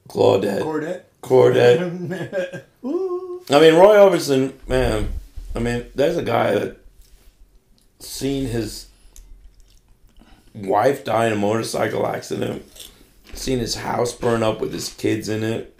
Claudette. 0.10 0.62
Chordette. 0.62 1.04
Chordette. 1.22 2.64
I 3.52 3.60
mean, 3.60 3.76
Roy 3.76 3.96
Orbison, 3.96 4.54
man. 4.68 5.10
I 5.56 5.60
mean, 5.60 5.86
there's 5.96 6.18
a 6.18 6.24
guy 6.24 6.54
that 6.54 6.78
seen 8.00 8.48
his 8.48 8.88
wife 10.54 11.06
die 11.06 11.28
in 11.28 11.34
a 11.34 11.36
motorcycle 11.36 12.06
accident, 12.06 12.66
seen 13.34 13.60
his 13.60 13.76
house 13.76 14.14
burn 14.14 14.44
up 14.44 14.60
with 14.60 14.74
his 14.74 14.90
kids 14.94 15.30
in 15.30 15.44
it. 15.44 15.80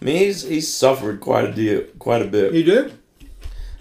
I 0.00 0.04
mean, 0.04 0.16
he's 0.16 0.42
he's 0.42 0.72
suffered 0.72 1.20
quite 1.20 1.44
a 1.44 1.52
deal, 1.52 1.82
quite 1.98 2.22
a 2.22 2.26
bit. 2.26 2.52
He 2.52 2.62
did. 2.62 2.98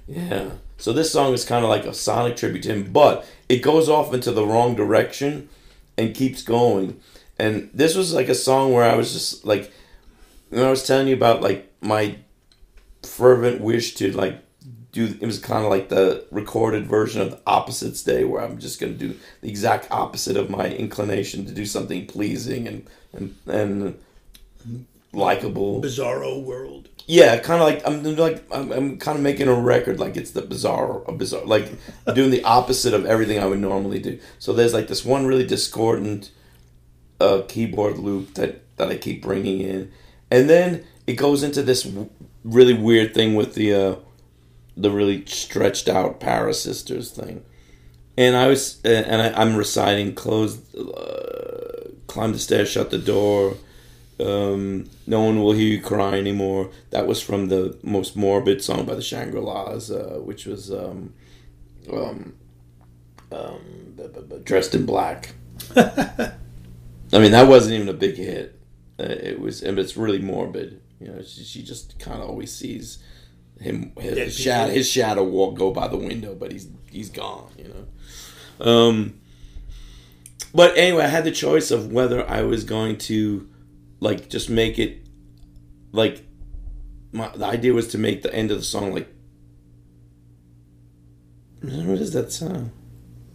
Yeah. 0.07 0.51
So 0.77 0.93
this 0.93 1.11
song 1.11 1.33
is 1.33 1.45
kind 1.45 1.63
of 1.63 1.69
like 1.69 1.85
a 1.85 1.93
sonic 1.93 2.35
tribute 2.35 2.63
to 2.63 2.73
him, 2.73 2.91
but 2.91 3.25
it 3.47 3.61
goes 3.61 3.89
off 3.89 4.13
into 4.13 4.31
the 4.31 4.45
wrong 4.45 4.75
direction 4.75 5.49
and 5.97 6.13
keeps 6.13 6.41
going. 6.41 6.99
And 7.39 7.69
this 7.73 7.95
was 7.95 8.13
like 8.13 8.29
a 8.29 8.35
song 8.35 8.73
where 8.73 8.83
I 8.83 8.95
was 8.95 9.13
just 9.13 9.45
like, 9.45 9.71
when 10.55 10.65
I 10.65 10.69
was 10.69 10.83
telling 10.87 11.09
you 11.09 11.15
about 11.15 11.41
like 11.41 11.69
my 11.81 12.17
fervent 13.03 13.59
wish 13.59 13.93
to 13.95 14.11
like 14.13 14.39
do, 14.93 15.13
it 15.19 15.25
was 15.25 15.37
kind 15.37 15.65
of 15.65 15.69
like 15.69 15.89
the 15.89 16.25
recorded 16.31 16.87
version 16.87 17.21
of 17.21 17.31
the 17.31 17.41
Opposites 17.45 18.01
Day, 18.01 18.23
where 18.23 18.41
I'm 18.41 18.57
just 18.57 18.79
gonna 18.79 18.93
do 18.93 19.15
the 19.41 19.49
exact 19.49 19.91
opposite 19.91 20.37
of 20.37 20.49
my 20.49 20.69
inclination 20.69 21.45
to 21.45 21.51
do 21.51 21.65
something 21.65 22.07
pleasing 22.07 22.67
and 22.67 22.87
and 23.11 23.35
and 23.47 23.99
likable. 25.11 25.81
Bizarro 25.81 26.41
world. 26.41 26.87
Yeah, 27.05 27.37
kind 27.39 27.61
of 27.61 27.67
like 27.67 27.85
I'm 27.85 28.15
like 28.15 28.45
I'm, 28.49 28.71
I'm 28.71 28.97
kind 28.97 29.17
of 29.17 29.23
making 29.23 29.49
a 29.49 29.53
record 29.53 29.99
like 29.99 30.15
it's 30.15 30.31
the 30.31 30.41
bizarre, 30.41 31.03
a 31.05 31.11
bizarre, 31.11 31.45
like 31.45 31.69
doing 32.13 32.31
the 32.31 32.45
opposite 32.45 32.93
of 32.93 33.05
everything 33.05 33.39
I 33.39 33.45
would 33.45 33.59
normally 33.59 33.99
do. 33.99 34.19
So 34.39 34.53
there's 34.53 34.73
like 34.73 34.87
this 34.87 35.03
one 35.03 35.25
really 35.25 35.45
discordant 35.45 36.31
uh, 37.19 37.41
keyboard 37.49 37.97
loop 37.97 38.35
that 38.35 38.61
that 38.77 38.87
I 38.89 38.95
keep 38.95 39.21
bringing 39.21 39.59
in, 39.59 39.91
and 40.31 40.49
then 40.49 40.83
it 41.07 41.13
goes 41.13 41.43
into 41.43 41.61
this 41.61 41.83
w- 41.83 42.09
really 42.43 42.73
weird 42.73 43.13
thing 43.13 43.35
with 43.35 43.55
the 43.55 43.73
uh, 43.73 43.95
the 44.77 44.91
really 44.91 45.25
stretched 45.25 45.87
out 45.87 46.19
Paris 46.19 46.61
Sisters 46.61 47.11
thing, 47.11 47.43
and 48.17 48.35
I 48.35 48.47
was 48.47 48.81
and 48.83 49.21
I, 49.21 49.41
I'm 49.41 49.55
reciting 49.55 50.15
close, 50.15 50.73
uh, 50.75 51.89
climb 52.07 52.33
the 52.33 52.39
stairs, 52.39 52.69
shut 52.69 52.89
the 52.91 52.97
door 52.97 53.55
um, 54.19 54.89
no 55.05 55.21
one 55.21 55.41
will 55.41 55.51
hear 55.51 55.67
you 55.67 55.81
cry 55.81 56.17
anymore. 56.17 56.71
That 56.91 57.07
was 57.07 57.21
from 57.21 57.47
the 57.47 57.77
most 57.83 58.15
morbid 58.15 58.63
song 58.63 58.85
by 58.85 58.95
the 58.95 59.01
Shangri 59.01 59.41
La's, 59.41 59.91
uh, 59.91 60.19
which 60.23 60.45
was 60.45 60.71
um, 60.71 61.13
um, 61.91 62.33
um, 63.31 63.99
dressed 64.43 64.73
in 64.73 64.85
black. 64.85 65.33
I 65.75 66.33
mean, 67.11 67.31
that 67.31 67.47
wasn't 67.47 67.75
even 67.75 67.89
a 67.89 67.93
big 67.93 68.15
hit. 68.15 68.57
Uh, 68.99 69.03
it 69.03 69.39
was, 69.39 69.61
and 69.61 69.77
it's 69.77 69.97
really 69.97 70.19
morbid. 70.19 70.81
You 70.99 71.07
know, 71.07 71.21
she, 71.21 71.43
she 71.43 71.63
just 71.63 71.99
kind 71.99 72.21
of 72.21 72.29
always 72.29 72.53
sees 72.53 72.99
him 73.59 73.93
his, 73.97 74.37
shadow 74.37 74.71
his 74.71 74.89
shadow 74.89 75.23
walk 75.23 75.55
go 75.55 75.71
by 75.71 75.87
the 75.87 75.97
window, 75.97 76.35
but 76.35 76.51
he's 76.51 76.67
he's 76.89 77.09
gone. 77.09 77.51
You 77.57 77.73
know. 77.73 78.71
Um, 78.71 79.19
but 80.53 80.77
anyway, 80.77 81.03
I 81.03 81.07
had 81.07 81.25
the 81.25 81.31
choice 81.31 81.71
of 81.71 81.91
whether 81.91 82.27
I 82.29 82.43
was 82.43 82.63
going 82.63 82.97
to 82.99 83.49
like 83.99 84.29
just 84.29 84.49
make 84.49 84.79
it 84.79 85.05
like 85.91 86.25
my 87.11 87.29
the 87.35 87.45
idea 87.45 87.73
was 87.73 87.87
to 87.89 87.97
make 87.97 88.21
the 88.21 88.33
end 88.33 88.51
of 88.51 88.57
the 88.57 88.63
song 88.63 88.93
like 88.93 89.09
what 91.61 91.99
is 91.99 92.13
that 92.13 92.31
sound? 92.31 92.71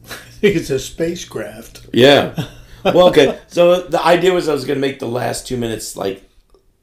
I 0.04 0.08
think 0.40 0.56
it's 0.56 0.70
a 0.70 0.78
spacecraft. 0.78 1.86
Yeah. 1.92 2.48
Well, 2.84 3.08
okay. 3.08 3.38
So 3.48 3.82
the 3.82 4.04
idea 4.04 4.32
was 4.32 4.48
I 4.48 4.54
was 4.54 4.64
gonna 4.64 4.80
make 4.80 4.98
the 4.98 5.08
last 5.08 5.46
two 5.46 5.56
minutes 5.56 5.96
like 5.96 6.28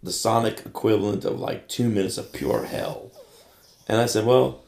the 0.04 0.12
sonic 0.12 0.66
equivalent 0.66 1.26
of 1.26 1.40
like 1.40 1.68
two 1.68 1.90
minutes 1.90 2.18
of 2.18 2.32
pure 2.32 2.66
hell, 2.66 3.12
and 3.88 4.00
I 4.00 4.06
said, 4.06 4.26
well, 4.26 4.64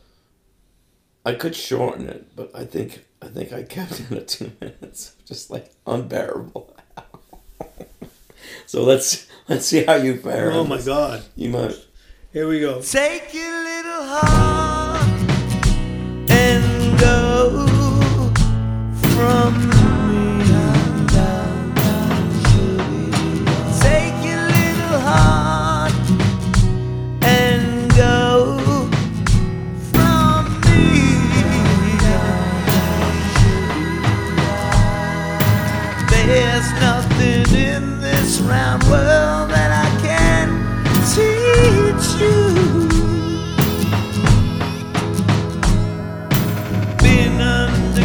I 1.26 1.34
could 1.34 1.56
shorten 1.56 2.08
it, 2.08 2.36
but 2.36 2.52
I 2.56 2.66
think 2.66 3.06
I 3.22 3.28
think 3.28 3.52
I 3.52 3.64
kept 3.64 4.00
it 4.00 4.12
at 4.12 4.28
two 4.28 4.52
minutes, 4.62 5.16
just 5.26 5.52
like 5.52 5.72
unbearable. 5.86 6.76
so 8.66 8.84
let's 8.84 9.28
let's 9.48 9.66
see 9.66 9.84
how 9.84 9.96
you 9.96 10.18
fare. 10.18 10.52
Oh 10.52 10.64
my. 10.64 10.82
God. 10.82 11.24
You 11.36 11.50
might. 11.50 11.76
Here 12.32 12.48
we 12.48 12.60
go. 12.60 12.82
Take 12.82 13.34
your 13.34 13.64
little 13.64 14.04
heart 14.04 15.02
and 16.30 17.00
go 17.00 17.68
from 19.16 19.79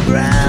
underground 0.07 0.44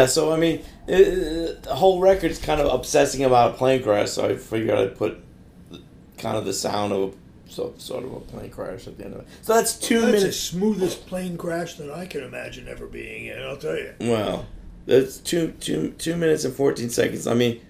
Yeah, 0.00 0.06
so 0.06 0.32
I 0.32 0.38
mean, 0.38 0.64
it, 0.86 1.62
the 1.62 1.74
whole 1.74 2.00
record's 2.00 2.38
kind 2.38 2.58
of 2.60 2.72
obsessing 2.72 3.22
about 3.22 3.54
a 3.54 3.54
plane 3.58 3.82
crash, 3.82 4.12
so 4.12 4.26
I 4.26 4.36
figured 4.36 4.78
I'd 4.78 4.96
put 4.96 5.18
kind 6.16 6.38
of 6.38 6.46
the 6.46 6.54
sound 6.54 6.92
of 6.94 7.14
so, 7.46 7.74
sort 7.76 8.04
of 8.04 8.12
a 8.14 8.20
plane 8.20 8.50
crash 8.50 8.86
at 8.86 8.96
the 8.96 9.04
end 9.04 9.14
of 9.14 9.20
it. 9.20 9.26
So 9.42 9.54
that's 9.54 9.74
two 9.74 10.00
That's 10.00 10.22
the 10.22 10.32
smoothest 10.32 11.06
plane 11.06 11.36
crash 11.36 11.74
that 11.74 11.90
I 11.90 12.06
can 12.06 12.22
imagine 12.22 12.66
ever 12.66 12.86
being 12.86 13.26
in. 13.26 13.42
I'll 13.42 13.58
tell 13.58 13.76
you. 13.76 13.92
Well, 14.00 14.46
that's 14.86 15.18
two 15.18 15.52
two 15.60 15.90
two 15.98 16.16
minutes 16.16 16.44
and 16.44 16.54
fourteen 16.54 16.88
seconds. 16.88 17.26
I 17.26 17.34
mean, 17.34 17.60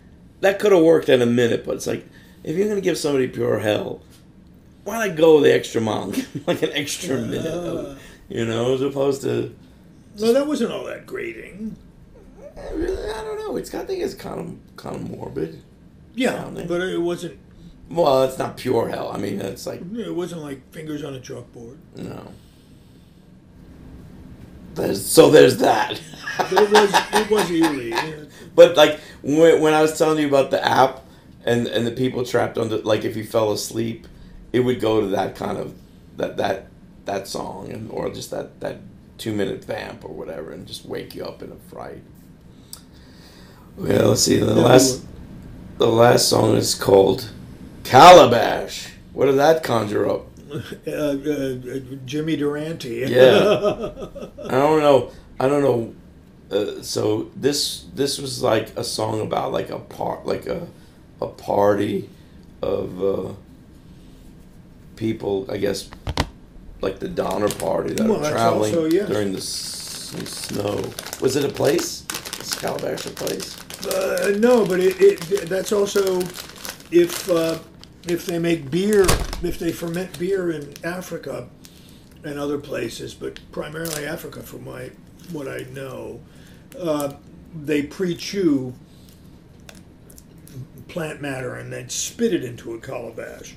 that 0.41 0.61
could 0.61 0.71
have 0.71 0.83
worked 0.83 1.09
in 1.09 1.23
a 1.23 1.27
minute, 1.27 1.65
but 1.65 1.77
it's 1.77 1.87
like 1.89 2.07
if 2.45 2.57
you're 2.57 2.69
gonna 2.69 2.81
give 2.81 2.97
somebody 2.97 3.27
pure 3.27 3.59
hell, 3.59 4.03
why 4.85 5.05
not 5.05 5.17
go 5.17 5.41
the 5.41 5.53
extra 5.53 5.81
mile, 5.81 6.13
like 6.47 6.63
an 6.63 6.71
extra 6.75 7.17
minute, 7.21 7.47
of, 7.47 8.01
you 8.29 8.45
know, 8.45 8.75
as 8.75 8.83
opposed 8.83 9.23
to. 9.23 9.53
No, 10.17 10.33
that 10.33 10.47
wasn't 10.47 10.71
all 10.71 10.85
that 10.85 11.07
grating. 11.07 11.77
Eh, 12.69 12.75
Really, 12.75 13.11
I 13.11 13.23
don't 13.25 13.39
know. 13.39 13.57
It's 13.57 13.71
kind 13.71 13.85
I 13.85 13.87
think 13.87 14.03
it's 14.03 14.15
kind 14.15 14.41
of 14.41 14.77
kind 14.77 14.97
of 14.97 15.11
morbid. 15.11 15.63
Yeah, 16.15 16.43
Sounding. 16.43 16.67
but 16.67 16.81
it 16.83 17.01
wasn't. 17.01 17.39
Well, 17.91 18.23
it's 18.25 18.39
not 18.39 18.57
pure 18.57 18.89
hell. 18.89 19.11
I 19.13 19.19
mean, 19.19 19.41
it's 19.41 19.67
like 19.67 19.81
It 19.97 20.15
wasn't 20.15 20.43
like 20.43 20.71
fingers 20.73 21.03
on 21.05 21.15
a 21.15 21.21
chalkboard. 21.21 21.79
no. 21.97 22.33
There's, 24.75 25.05
so 25.05 25.31
there's 25.31 25.57
that. 25.59 26.01
But 26.39 26.53
it 26.53 26.71
was. 26.71 26.91
It 27.13 27.31
was 27.31 27.51
eerie. 27.51 27.93
But 28.55 28.77
like 28.77 29.01
when, 29.23 29.61
when 29.61 29.75
I 29.75 29.83
was 29.83 29.99
telling 29.99 30.19
you 30.19 30.29
about 30.29 30.51
the 30.51 30.65
app 30.65 31.01
and 31.45 31.67
and 31.67 31.87
the 31.87 31.91
people 31.91 32.25
trapped 32.25 32.57
on 32.57 32.69
the 32.69 32.79
like 32.79 33.05
if 33.05 33.17
you 33.17 33.25
fell 33.25 33.51
asleep, 33.53 34.07
it 34.53 34.61
would 34.61 34.81
go 34.81 35.01
to 35.01 35.09
that 35.09 35.35
kind 35.35 35.59
of 35.59 35.75
that 36.17 36.37
that 36.37 36.69
that 37.05 37.27
song 37.27 37.71
and 37.73 37.91
or 37.91 38.11
just 38.11 38.31
that 38.31 38.61
that 38.61 38.79
two 39.19 39.33
minute 39.35 39.65
vamp 39.65 40.05
or 40.05 40.13
whatever 40.15 40.53
and 40.53 40.67
just 40.67 40.87
wake 40.87 41.15
you 41.15 41.25
up 41.25 41.43
in 41.43 41.51
a 41.51 41.57
fright. 41.69 42.03
Well, 43.81 44.09
let's 44.11 44.23
see. 44.23 44.39
The 44.39 44.55
last 44.55 45.05
the 45.79 45.87
last 45.89 46.29
song 46.29 46.57
is 46.57 46.75
called 46.75 47.31
Calabash. 47.85 48.89
What 49.13 49.27
did 49.27 49.37
that 49.37 49.63
conjure 49.63 50.09
up? 50.09 50.27
Uh, 50.87 50.91
uh, 50.91 51.79
Jimmy 52.05 52.35
Durante. 52.37 53.05
Yeah. 53.07 53.39
I 54.45 54.51
don't 54.51 54.81
know. 54.81 55.13
I 55.39 55.47
don't 55.49 55.63
know. 55.63 55.95
Uh, 56.51 56.83
so 56.83 57.31
this 57.37 57.85
this 57.95 58.19
was 58.19 58.43
like 58.43 58.77
a 58.77 58.83
song 58.83 59.21
about 59.21 59.53
like 59.53 59.71
a 59.71 59.79
part 59.79 60.27
like 60.27 60.47
a 60.47 60.67
a 61.23 61.29
party 61.29 62.11
of 62.63 63.01
uh, 63.03 63.33
people. 64.97 65.47
I 65.49 65.57
guess 65.59 65.89
like 66.81 66.99
the 66.99 67.09
Donner 67.09 67.49
Party 67.49 67.95
that 67.95 68.09
Well, 68.09 68.25
are 68.25 68.31
traveling 68.33 68.75
also- 68.75 68.87
yes. 68.91 69.09
during 69.09 69.31
the 69.33 69.39
s- 69.39 70.15
snow. 70.27 70.83
Was 71.21 71.37
it 71.37 71.45
a 71.45 71.49
place? 71.53 72.05
Is 72.41 72.55
Calabash 72.55 73.07
a 73.07 73.11
place? 73.11 73.57
Uh, 73.87 74.33
no, 74.39 74.67
but 74.67 74.81
it, 74.81 75.01
it 75.01 75.49
that's 75.49 75.73
also 75.73 76.21
if 76.91 77.31
uh, 77.31 77.59
if 78.09 78.27
they 78.27 78.39
make 78.39 78.71
beer, 78.71 79.03
if 79.43 79.59
they 79.59 79.73
ferment 79.73 80.19
beer 80.19 80.51
in 80.51 80.75
Africa 80.85 81.49
and 82.25 82.39
other 82.39 82.59
places, 82.59 83.15
but 83.15 83.41
primarily 83.53 84.07
Africa, 84.07 84.43
from 84.43 84.65
my 84.65 84.91
what 85.33 85.49
I 85.49 85.65
know, 85.73 86.21
uh, 86.79 87.15
they 87.55 87.83
pre-chew 87.83 88.75
plant 90.89 91.21
matter 91.21 91.55
and 91.55 91.73
then 91.73 91.89
spit 91.89 92.35
it 92.35 92.45
into 92.45 92.75
a 92.75 92.81
calabash, 92.81 93.55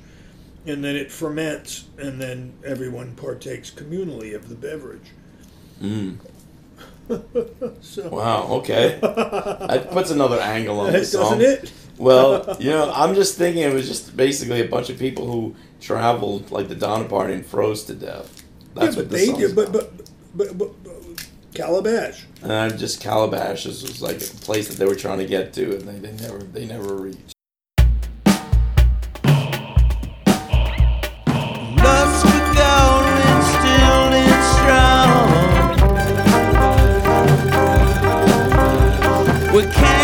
and 0.65 0.84
then 0.84 0.95
it 0.95 1.11
ferments, 1.11 1.86
and 1.97 2.21
then 2.21 2.53
everyone 2.63 3.15
partakes 3.15 3.71
communally 3.71 4.36
of 4.36 4.49
the 4.49 4.55
beverage. 4.55 5.11
Mm. 5.82 6.17
So 7.82 8.10
Wow. 8.10 8.47
Okay. 8.60 8.97
that 9.01 9.89
puts 9.91 10.10
another 10.12 10.39
angle 10.39 10.80
on 10.82 10.91
the 10.93 11.06
song. 11.06 11.39
doesn't 11.39 11.66
it? 11.66 11.72
Well, 11.97 12.56
you 12.60 12.70
know, 12.72 12.91
I'm 12.93 13.14
just 13.16 13.38
thinking 13.38 13.64
it 13.64 13.74
was 13.74 13.88
just 13.88 14.16
basically 14.18 14.62
a 14.62 14.68
bunch 14.68 14.89
of 14.89 14.97
people 14.97 15.28
who 15.32 15.56
traveled 15.80 16.51
like 16.51 16.68
the 16.70 16.76
Donner 16.76 17.08
Party 17.08 17.34
and 17.34 17.45
froze 17.45 17.84
to 17.86 17.93
death. 17.93 18.43
That's 18.74 18.95
yeah, 18.95 19.01
what 19.04 19.10
but 19.10 19.18
the 19.20 19.26
they 19.32 19.34
did. 19.34 19.56
But, 19.56 19.72
but 19.72 19.91
but 20.36 20.58
but 20.58 20.84
but 20.84 21.26
Calabash. 21.54 22.26
and 22.41 22.51
I 22.51 22.70
just 22.70 22.99
Calabash 22.99 23.66
is- 23.68 23.84
was 23.84 24.01
like 24.01 24.18
a 24.18 24.26
place 24.45 24.68
that 24.70 24.78
they 24.78 24.86
were 24.86 24.95
trying 24.95 25.20
to 25.20 25.26
get 25.28 25.54
to, 25.54 25.76
and 25.78 25.82
they, 25.88 25.99
they 26.10 26.24
never 26.24 26.39
they 26.39 26.66
never 26.66 26.95
reached. 26.95 27.32
We 39.54 39.62
can't 39.68 40.03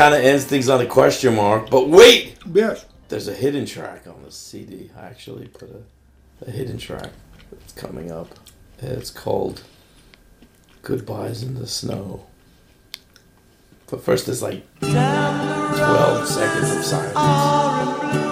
kind 0.00 0.14
of 0.14 0.22
ends 0.24 0.44
things 0.46 0.68
on 0.70 0.80
a 0.80 0.86
question 0.86 1.34
mark. 1.36 1.68
But 1.68 1.88
wait, 1.90 2.36
Yes. 2.54 2.86
there's 3.08 3.28
a 3.28 3.34
hidden 3.34 3.66
track 3.66 4.06
on 4.06 4.22
the 4.24 4.30
CD. 4.30 4.90
I 4.98 5.02
actually 5.06 5.46
put 5.48 5.68
a, 5.70 6.46
a 6.48 6.50
hidden 6.50 6.78
track 6.78 7.10
that's 7.52 7.72
coming 7.74 8.10
up. 8.10 8.28
It's 8.78 9.10
called 9.10 9.62
"Goodbyes 10.80 11.42
in 11.42 11.56
the 11.56 11.66
Snow." 11.66 12.24
But 13.90 14.02
first, 14.02 14.24
there's 14.24 14.40
like 14.40 14.62
12 14.80 16.26
seconds 16.28 16.70
of 16.76 16.84
silence. 16.84 18.29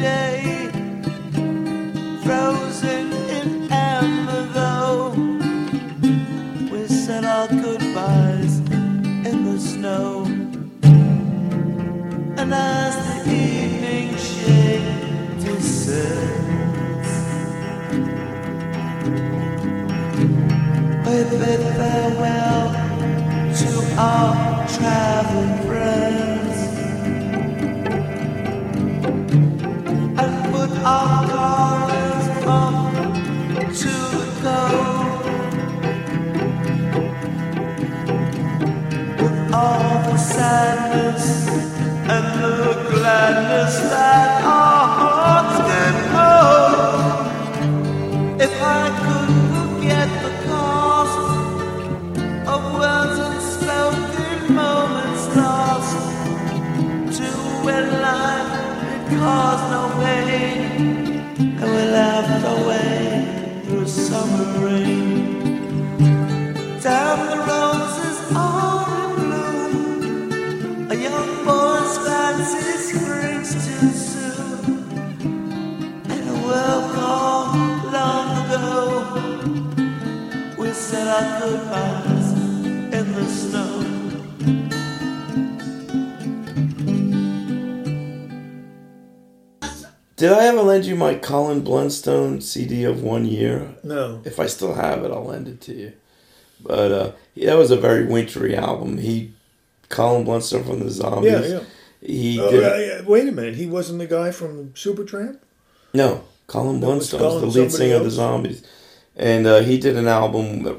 day, 0.00 0.70
frozen 2.24 3.12
in 3.12 3.70
amber, 3.70 4.42
though. 4.54 5.12
We 6.72 6.86
said 6.86 7.24
our 7.24 7.48
goodbyes 7.48 8.58
in 9.28 9.44
the 9.44 9.58
snow, 9.60 10.24
and 12.40 12.54
as 12.54 12.94
the 13.04 13.30
evening 13.30 14.16
shade 14.16 15.38
descends, 15.44 17.10
we 21.04 21.16
bid 21.38 21.62
farewell 21.76 22.62
to 23.60 23.70
our 23.98 24.66
travel. 24.68 25.19
Said 81.58 82.94
in 82.94 83.12
the 83.14 83.24
snow. 83.26 83.86
Did 90.16 90.32
I 90.32 90.44
ever 90.46 90.60
lend 90.60 90.84
you 90.84 90.96
my 90.96 91.14
Colin 91.14 91.62
Blunstone 91.62 92.42
CD 92.42 92.84
of 92.84 93.02
one 93.02 93.24
year? 93.24 93.74
No. 93.82 94.20
If 94.24 94.38
I 94.38 94.46
still 94.46 94.74
have 94.74 95.02
it, 95.02 95.10
I'll 95.10 95.24
lend 95.24 95.48
it 95.48 95.62
to 95.62 95.74
you. 95.74 95.92
But 96.62 96.92
uh, 96.92 97.12
that 97.36 97.56
was 97.56 97.70
a 97.70 97.76
very 97.76 98.04
wintry 98.04 98.54
album. 98.54 98.98
He, 98.98 99.32
Colin 99.88 100.26
Blunstone 100.26 100.66
from 100.66 100.80
the 100.80 100.90
Zombies. 100.90 101.32
Yeah, 101.32 101.40
yeah. 101.46 101.60
He 102.02 102.38
Oh, 102.38 102.50
did. 102.50 103.00
uh, 103.00 103.04
wait 103.08 103.28
a 103.28 103.32
minute. 103.32 103.54
He 103.54 103.64
wasn't 103.66 103.98
the 103.98 104.06
guy 104.06 104.30
from 104.30 104.70
Supertramp? 104.72 105.38
No, 105.94 106.24
Colin 106.46 106.80
That 106.80 106.86
was 106.88 107.10
Blunstone, 107.10 107.18
Colin 107.18 107.40
the 107.40 107.46
lead 107.46 107.52
somebody 107.54 107.70
singer 107.76 107.96
of 107.96 108.04
the? 108.04 108.10
Zombies, 108.10 108.62
and 109.16 109.46
uh, 109.46 109.60
he 109.60 109.78
did 109.78 109.96
an 109.96 110.06
album 110.06 110.64
that 110.64 110.78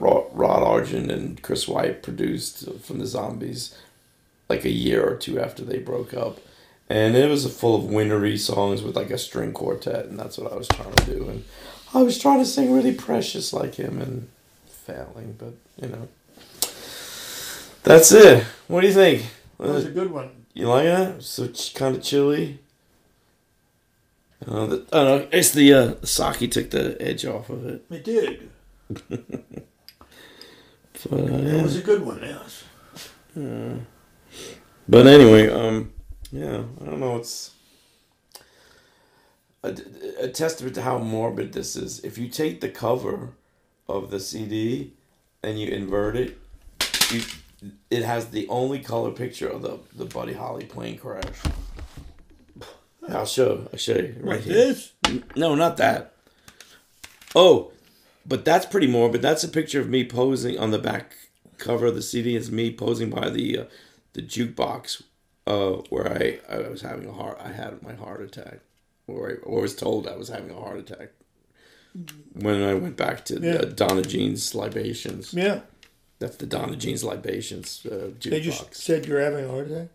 And 1.12 1.42
Chris 1.42 1.68
White 1.68 2.04
produced 2.04 2.70
from 2.82 3.00
the 3.00 3.06
Zombies, 3.06 3.78
like 4.50 4.66
a 4.66 4.70
year 4.70 5.08
or 5.08 5.16
two 5.16 5.40
after 5.40 5.64
they 5.64 5.80
broke 5.80 6.14
up, 6.14 6.40
and 6.90 7.16
it 7.16 7.30
was 7.30 7.52
full 7.58 7.76
of 7.76 7.86
wintry 7.86 8.38
songs 8.38 8.82
with 8.82 8.96
like 8.96 9.12
a 9.12 9.18
string 9.18 9.54
quartet, 9.54 10.06
and 10.06 10.20
that's 10.20 10.38
what 10.38 10.52
I 10.52 10.56
was 10.56 10.68
trying 10.68 10.94
to 10.94 11.06
do, 11.06 11.30
and 11.30 11.44
I 11.94 12.02
was 12.04 12.20
trying 12.20 12.40
to 12.40 12.46
sing 12.46 12.74
really 12.74 12.94
precious 12.94 13.54
like 13.54 13.76
him, 13.76 14.02
and 14.02 14.28
failing, 14.66 15.36
but 15.38 15.54
you 15.82 15.90
know, 15.90 16.08
that's 17.84 18.12
it. 18.12 18.44
What 18.68 18.82
do 18.82 18.88
you 18.88 18.94
think? 18.94 19.26
That 19.60 19.70
was 19.70 19.86
a 19.86 19.92
good 19.92 20.12
one. 20.12 20.32
You 20.54 20.68
like 20.68 20.86
that? 20.86 21.24
So 21.24 21.48
kind 21.76 21.96
of 21.96 22.04
chilly. 22.04 22.60
Uh, 24.46 24.66
the, 24.66 24.86
I 24.92 25.04
don't 25.04 25.22
know. 25.22 25.28
It's 25.32 25.52
the 25.52 25.74
uh, 25.74 25.94
sake 26.04 26.52
took 26.52 26.72
the 26.72 26.98
edge 27.00 27.26
off 27.26 27.50
of 27.50 27.66
it. 27.66 27.86
It 27.90 28.04
did. 28.04 28.50
It 31.06 31.44
yeah. 31.44 31.62
was 31.64 31.78
a 31.78 31.82
good 31.82 32.06
one, 32.06 32.22
yes. 32.22 32.64
but 34.88 35.08
anyway, 35.08 35.50
um, 35.50 35.92
yeah, 36.32 36.64
I 36.82 36.86
don't 36.86 37.00
know. 37.00 37.18
It's 37.18 37.52
a, 39.64 39.76
a 40.20 40.28
testament 40.28 40.76
to 40.76 40.82
how 40.82 40.98
morbid 41.00 41.54
this 41.54 41.76
is. 41.76 42.00
If 42.04 42.18
you 42.18 42.28
take 42.28 42.62
the 42.62 42.70
cover 42.70 43.30
of 43.88 44.12
the 44.12 44.20
CD 44.20 44.94
and 45.44 45.60
you 45.60 45.68
invert 45.70 46.16
it, 46.16 46.38
you 47.12 47.22
it 47.90 48.04
has 48.04 48.28
the 48.30 48.48
only 48.48 48.80
color 48.80 49.12
picture 49.12 49.48
of 49.48 49.62
the 49.62 49.80
the 49.96 50.06
Buddy 50.06 50.34
Holly 50.34 50.66
plane 50.66 50.98
crash. 50.98 51.26
I'll 53.10 53.26
show. 53.26 53.68
I'll 53.72 53.80
show 53.80 53.96
you 53.96 54.16
right 54.20 54.36
Like 54.36 54.42
here. 54.42 54.54
this? 54.54 54.94
No, 55.36 55.56
not 55.56 55.78
that. 55.78 56.14
Oh, 57.36 57.72
but 58.26 58.46
that's 58.46 58.66
pretty 58.66 58.88
morbid. 58.88 59.22
That's 59.22 59.44
a 59.44 59.48
picture 59.50 59.80
of 59.82 59.90
me 59.90 60.04
posing 60.06 60.58
on 60.60 60.72
the 60.72 60.80
back 60.80 61.14
cover 61.58 61.88
of 61.88 61.96
the 61.96 62.02
CD. 62.02 62.36
Is 62.36 62.52
me 62.52 62.74
posing 62.74 63.10
by 63.10 63.30
the 63.30 63.60
uh, 63.60 63.64
the 64.14 64.22
jukebox, 64.22 65.04
uh, 65.48 65.82
where 65.90 66.12
I, 66.12 66.40
I 66.54 66.68
was 66.70 66.82
having 66.82 67.08
a 67.08 67.14
heart. 67.14 67.38
I 67.44 67.52
had 67.52 67.82
my 67.84 67.94
heart 67.94 68.22
attack, 68.22 68.60
or 69.08 69.30
I 69.32 69.34
or 69.44 69.62
was 69.62 69.76
told 69.76 70.08
I 70.08 70.16
was 70.16 70.30
having 70.30 70.52
a 70.52 70.60
heart 70.60 70.78
attack. 70.80 71.10
When 72.34 72.64
I 72.64 72.74
went 72.74 72.96
back 72.96 73.26
to 73.26 73.40
Yeah. 73.42 73.66
Donna 73.76 74.02
Jean's 74.02 74.56
libations, 74.56 75.34
Yeah. 75.34 75.62
that's 76.20 76.38
the 76.38 76.46
Donna 76.46 76.78
Jean's 76.78 77.04
libations 77.04 77.86
uh, 77.86 78.12
They 78.24 78.40
just 78.40 78.74
said 78.74 79.06
you're 79.06 79.20
having 79.20 79.44
a 79.44 79.50
heart 79.50 79.70
attack? 79.70 79.88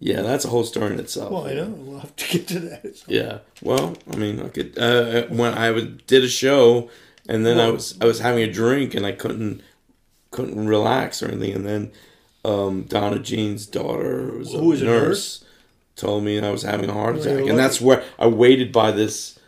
Yeah, 0.00 0.22
that's 0.22 0.44
a 0.44 0.48
whole 0.48 0.64
story 0.64 0.92
in 0.92 0.98
itself. 0.98 1.30
Well, 1.30 1.46
I 1.46 1.54
know. 1.54 1.68
We'll 1.68 2.00
have 2.00 2.16
to 2.16 2.26
get 2.38 2.48
to 2.48 2.58
that. 2.60 3.02
Yeah. 3.06 3.38
Well, 3.62 3.96
I 4.12 4.16
mean, 4.16 4.40
I 4.40 4.48
could. 4.48 4.76
Uh, 4.76 5.26
when 5.28 5.54
I 5.54 5.72
did 6.08 6.24
a 6.24 6.28
show, 6.28 6.90
and 7.28 7.44
then 7.46 7.58
I 7.60 7.70
was 7.70 7.96
I 8.00 8.04
was 8.04 8.20
having 8.20 8.42
a 8.42 8.52
drink, 8.52 8.94
and 8.94 9.04
I 9.06 9.12
couldn't 9.12 9.62
couldn't 10.30 10.66
relax 10.66 11.22
or 11.22 11.28
anything, 11.28 11.54
and 11.54 11.66
then 11.66 11.92
um, 12.44 12.82
Donna 12.82 13.18
Jean's 13.18 13.66
daughter, 13.66 14.30
who 14.30 14.38
was 14.38 14.54
a, 14.54 14.58
Who 14.58 14.66
was 14.66 14.82
a 14.82 14.84
nurse, 14.84 15.06
nurse? 15.06 15.44
told 15.96 16.24
me 16.24 16.40
I 16.40 16.50
was 16.50 16.62
having 16.62 16.90
a 16.90 16.92
heart 16.92 17.16
attack, 17.16 17.46
and 17.48 17.58
that's 17.58 17.80
where 17.80 18.02
I 18.18 18.26
waited 18.26 18.72
by 18.72 18.90
this 18.90 19.38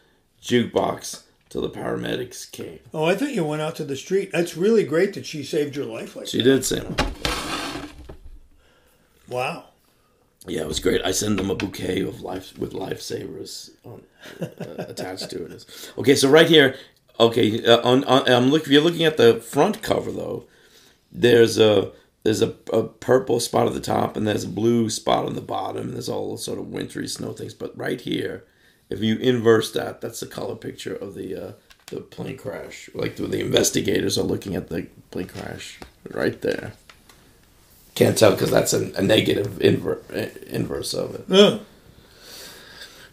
jukebox 0.43 1.23
till 1.49 1.61
the 1.63 1.71
paramedics 1.71 2.51
came. 2.51 2.79
Oh, 2.95 3.05
I 3.05 3.15
thought 3.17 3.33
you 3.33 3.45
went 3.45 3.63
out 3.63 3.75
to 3.77 3.85
the 3.85 3.97
street. 3.97 4.31
That's 4.33 4.57
really 4.57 4.85
great 4.85 5.15
that 5.15 5.27
she 5.27 5.43
saved 5.43 5.75
your 5.77 5.87
life 5.87 6.15
like 6.17 6.27
She 6.29 6.39
that. 6.39 6.45
did 6.45 6.65
say, 6.65 6.83
Wow. 9.29 9.65
"Yeah, 10.47 10.61
it 10.63 10.69
was 10.69 10.79
great." 10.81 11.03
I 11.05 11.11
send 11.11 11.39
them 11.39 11.51
a 11.51 11.55
bouquet 11.57 12.01
of 12.03 12.21
life 12.23 12.57
with 12.57 12.73
lifesavers 12.73 13.71
on, 13.85 14.03
uh, 14.41 14.47
attached 14.79 15.31
to 15.31 15.45
it. 15.47 15.65
Okay, 15.99 16.15
so 16.15 16.29
right 16.29 16.49
here, 16.49 16.77
okay, 17.19 17.65
uh, 17.65 17.81
on, 17.83 18.05
on 18.05 18.29
I'm 18.29 18.51
look. 18.51 18.63
If 18.63 18.69
you're 18.69 18.83
looking 18.83 19.05
at 19.05 19.17
the 19.17 19.41
front 19.41 19.83
cover 19.83 20.11
though, 20.11 20.47
there's 21.13 21.59
a 21.59 21.93
there's 22.23 22.43
a, 22.43 22.55
a 22.73 22.83
purple 22.85 23.39
spot 23.39 23.69
at 23.69 23.73
the 23.73 23.81
top 23.81 24.17
and 24.17 24.27
there's 24.27 24.45
a 24.45 24.49
blue 24.49 24.91
spot 24.91 25.27
on 25.27 25.35
the 25.35 25.41
bottom. 25.41 25.83
And 25.83 25.95
there's 25.95 26.09
all 26.09 26.37
sort 26.37 26.59
of 26.59 26.69
wintry 26.69 27.07
snow 27.07 27.33
things. 27.33 27.55
But 27.55 27.77
right 27.79 28.01
here, 28.01 28.45
if 28.91 29.01
you 29.01 29.17
inverse 29.17 29.73
that, 29.73 30.01
that's 30.01 30.21
the 30.21 30.27
color 30.27 30.57
picture 30.57 30.95
of 30.95 31.15
the 31.15 31.35
uh, 31.37 31.53
the 31.87 32.01
plane 32.01 32.37
crash. 32.37 32.91
Like 32.95 33.17
the, 33.17 33.27
the 33.27 33.41
investigators 33.41 34.19
are 34.19 34.23
looking 34.23 34.57
at 34.57 34.69
the 34.69 34.89
plane 35.11 35.29
crash 35.29 35.79
right 36.11 36.41
there. 36.41 36.73
Can't 37.95 38.19
tell 38.19 38.33
because 38.33 38.51
that's 38.51 38.73
a, 38.75 38.93
a 38.95 39.03
negative 39.03 39.59
inver- 39.61 40.03
eh, 40.13 40.29
inverse 40.49 40.93
of 40.93 41.15
it. 41.15 41.25
Oh, 41.31 41.61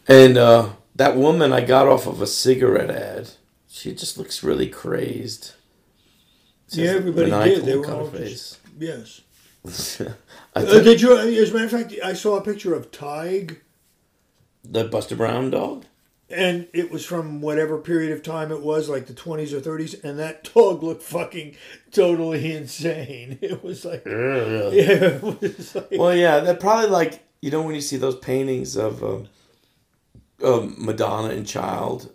And 0.08 0.38
uh, 0.38 0.70
that 0.96 1.16
woman 1.16 1.54
I 1.54 1.62
got 1.62 1.88
off 1.88 2.06
of 2.06 2.22
a 2.22 2.28
cigarette 2.28 2.90
ad, 2.90 3.30
she 3.74 3.94
just 3.96 4.18
looks 4.20 4.44
really 4.44 4.68
crazed. 4.68 5.54
She 6.72 6.84
Yeah, 6.84 6.92
everybody 6.92 7.32
did. 7.32 7.66
They 7.66 7.76
were 7.76 7.92
all 7.92 8.06
face. 8.08 8.60
yes. 8.80 9.22
I 10.56 10.60
Uh, 10.60 10.80
did 10.80 11.02
you? 11.02 11.18
As 11.18 11.50
a 11.50 11.54
matter 11.54 11.66
of 11.66 11.72
fact, 11.72 11.94
I 12.04 12.14
saw 12.14 12.38
a 12.38 12.42
picture 12.42 12.76
of 12.76 12.92
Tig, 12.92 13.62
the 14.64 14.84
Buster 14.84 15.16
Brown 15.16 15.50
dog. 15.50 15.86
and 16.30 16.68
it 16.74 16.92
was 16.92 17.04
from 17.06 17.42
whatever 17.42 17.78
period 17.80 18.12
of 18.12 18.22
time 18.22 18.52
it 18.52 18.62
was, 18.62 18.90
like 18.90 19.08
the 19.08 19.14
20s 19.14 19.54
or 19.54 19.60
30s, 19.62 20.04
and 20.04 20.20
that 20.20 20.44
dog 20.54 20.84
looked 20.84 21.02
fucking 21.04 21.56
totally 21.92 22.54
insane. 22.54 23.40
It 23.42 23.64
was 23.64 23.86
like, 23.86 24.04
yeah, 24.06 25.18
was 25.20 25.74
like, 25.76 25.92
Well, 25.92 26.16
yeah, 26.16 26.40
they're 26.42 26.56
probably 26.56 26.90
like 26.90 27.24
you 27.42 27.50
know 27.50 27.62
when 27.64 27.74
you 27.76 27.82
see 27.82 27.98
those 27.98 28.18
paintings 28.18 28.76
of 28.78 29.04
um, 29.04 29.28
um, 30.44 30.76
Madonna 30.78 31.30
and 31.30 31.48
child, 31.48 32.12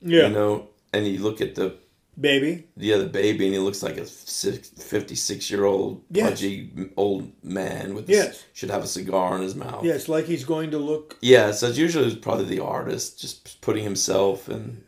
yeah, 0.00 0.26
you 0.28 0.32
know, 0.34 0.68
and 0.92 1.06
you 1.06 1.18
look 1.20 1.40
at 1.40 1.54
the 1.54 1.76
baby. 2.20 2.66
Yeah, 2.76 2.98
the 2.98 3.06
baby 3.06 3.46
and 3.46 3.54
he 3.54 3.60
looks 3.60 3.82
like 3.82 3.96
a 3.96 4.04
56 4.04 5.50
year 5.50 5.64
old 5.64 6.02
Yes. 6.10 6.28
pudgy 6.30 6.90
old 6.96 7.32
man 7.42 7.94
with 7.94 8.08
Yes. 8.10 8.44
should 8.52 8.70
have 8.70 8.82
a 8.84 8.86
cigar 8.86 9.36
in 9.36 9.42
his 9.42 9.54
mouth. 9.54 9.84
Yes, 9.84 10.08
like 10.08 10.26
he's 10.26 10.44
going 10.44 10.70
to 10.72 10.78
look. 10.78 11.16
Yeah, 11.22 11.52
so 11.52 11.68
it's 11.68 11.78
usually 11.78 12.14
probably 12.16 12.44
the 12.46 12.60
artist 12.62 13.20
just 13.20 13.60
putting 13.60 13.84
himself 13.84 14.48
in, 14.48 14.82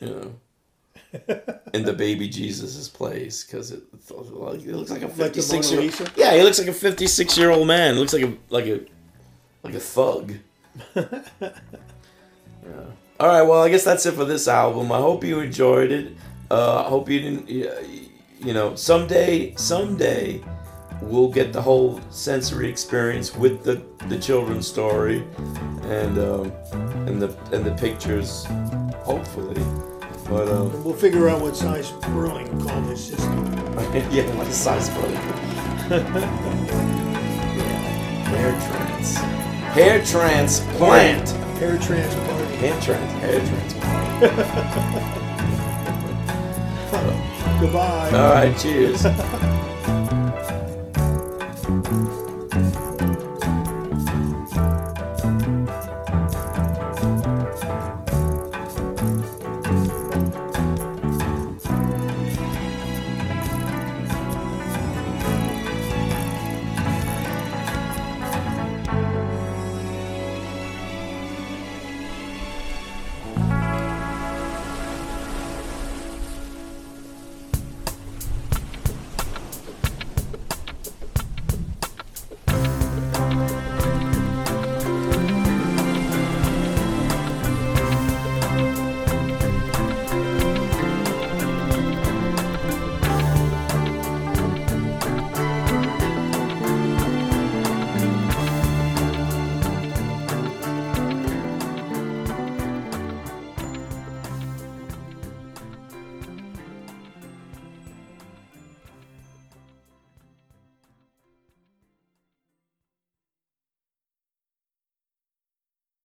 you 0.00 0.08
know, 0.08 0.34
in 1.72 1.84
the 1.84 1.94
baby 1.94 2.28
Jesus's 2.28 2.88
place 2.88 3.44
because 3.44 3.70
it, 3.70 3.82
it 4.10 4.66
looks 4.76 4.90
like 4.90 5.02
a 5.02 5.08
fifty 5.08 5.40
six 5.40 5.70
Mona 5.70 5.82
year 5.82 5.90
Lisa? 5.90 6.12
yeah 6.16 6.34
he 6.36 6.42
looks 6.42 6.58
like 6.58 6.68
a 6.68 6.72
fifty 6.74 7.06
six 7.06 7.38
year 7.38 7.50
old 7.50 7.66
man 7.66 7.94
looks 7.94 8.12
like 8.12 8.24
a 8.24 8.36
like 8.50 8.66
a 8.66 8.80
like 9.62 9.74
a 9.74 9.80
thug. 9.80 10.34
yeah. 10.96 11.10
All 13.18 13.28
right, 13.28 13.42
well 13.42 13.62
I 13.62 13.70
guess 13.70 13.84
that's 13.84 14.04
it 14.06 14.12
for 14.12 14.24
this 14.26 14.46
album. 14.46 14.92
I 14.92 14.98
hope 14.98 15.24
you 15.24 15.40
enjoyed 15.40 15.90
it. 15.90 16.14
Uh, 16.50 16.84
I 16.84 16.88
hope 16.88 17.08
you 17.08 17.20
didn't. 17.20 17.48
You 17.48 18.52
know, 18.52 18.74
someday, 18.74 19.54
someday, 19.56 20.42
we'll 21.00 21.30
get 21.30 21.52
the 21.52 21.62
whole 21.62 22.00
sensory 22.10 22.68
experience 22.68 23.34
with 23.34 23.64
the 23.64 23.82
the 24.08 24.18
children's 24.18 24.66
story, 24.68 25.24
and 25.84 26.18
um, 26.18 26.52
and 27.08 27.20
the 27.22 27.34
and 27.52 27.64
the 27.64 27.74
pictures, 27.80 28.44
hopefully. 29.02 29.62
But 30.28 30.48
um, 30.48 30.84
We'll 30.84 30.94
figure 30.94 31.28
out 31.28 31.40
what 31.40 31.56
size 31.56 31.92
Brewing 31.92 32.48
called 32.60 32.84
his 32.86 33.06
system. 33.06 33.44
yeah, 34.10 34.24
like 34.36 34.48
a 34.48 34.52
size 34.52 34.90
brother. 34.90 35.14
yeah. 38.26 38.68
Plants. 38.68 39.14
Hair 39.74 40.04
transplant. 40.04 41.28
Hair 41.58 41.78
transplant. 41.78 42.35
Hair 42.58 42.80
trans. 42.80 43.12
Hair 43.20 43.40
transplant. 43.46 45.20
Goodbye. 47.60 48.10
All 48.12 48.30
right. 48.32 48.56
Cheers. 48.58 49.06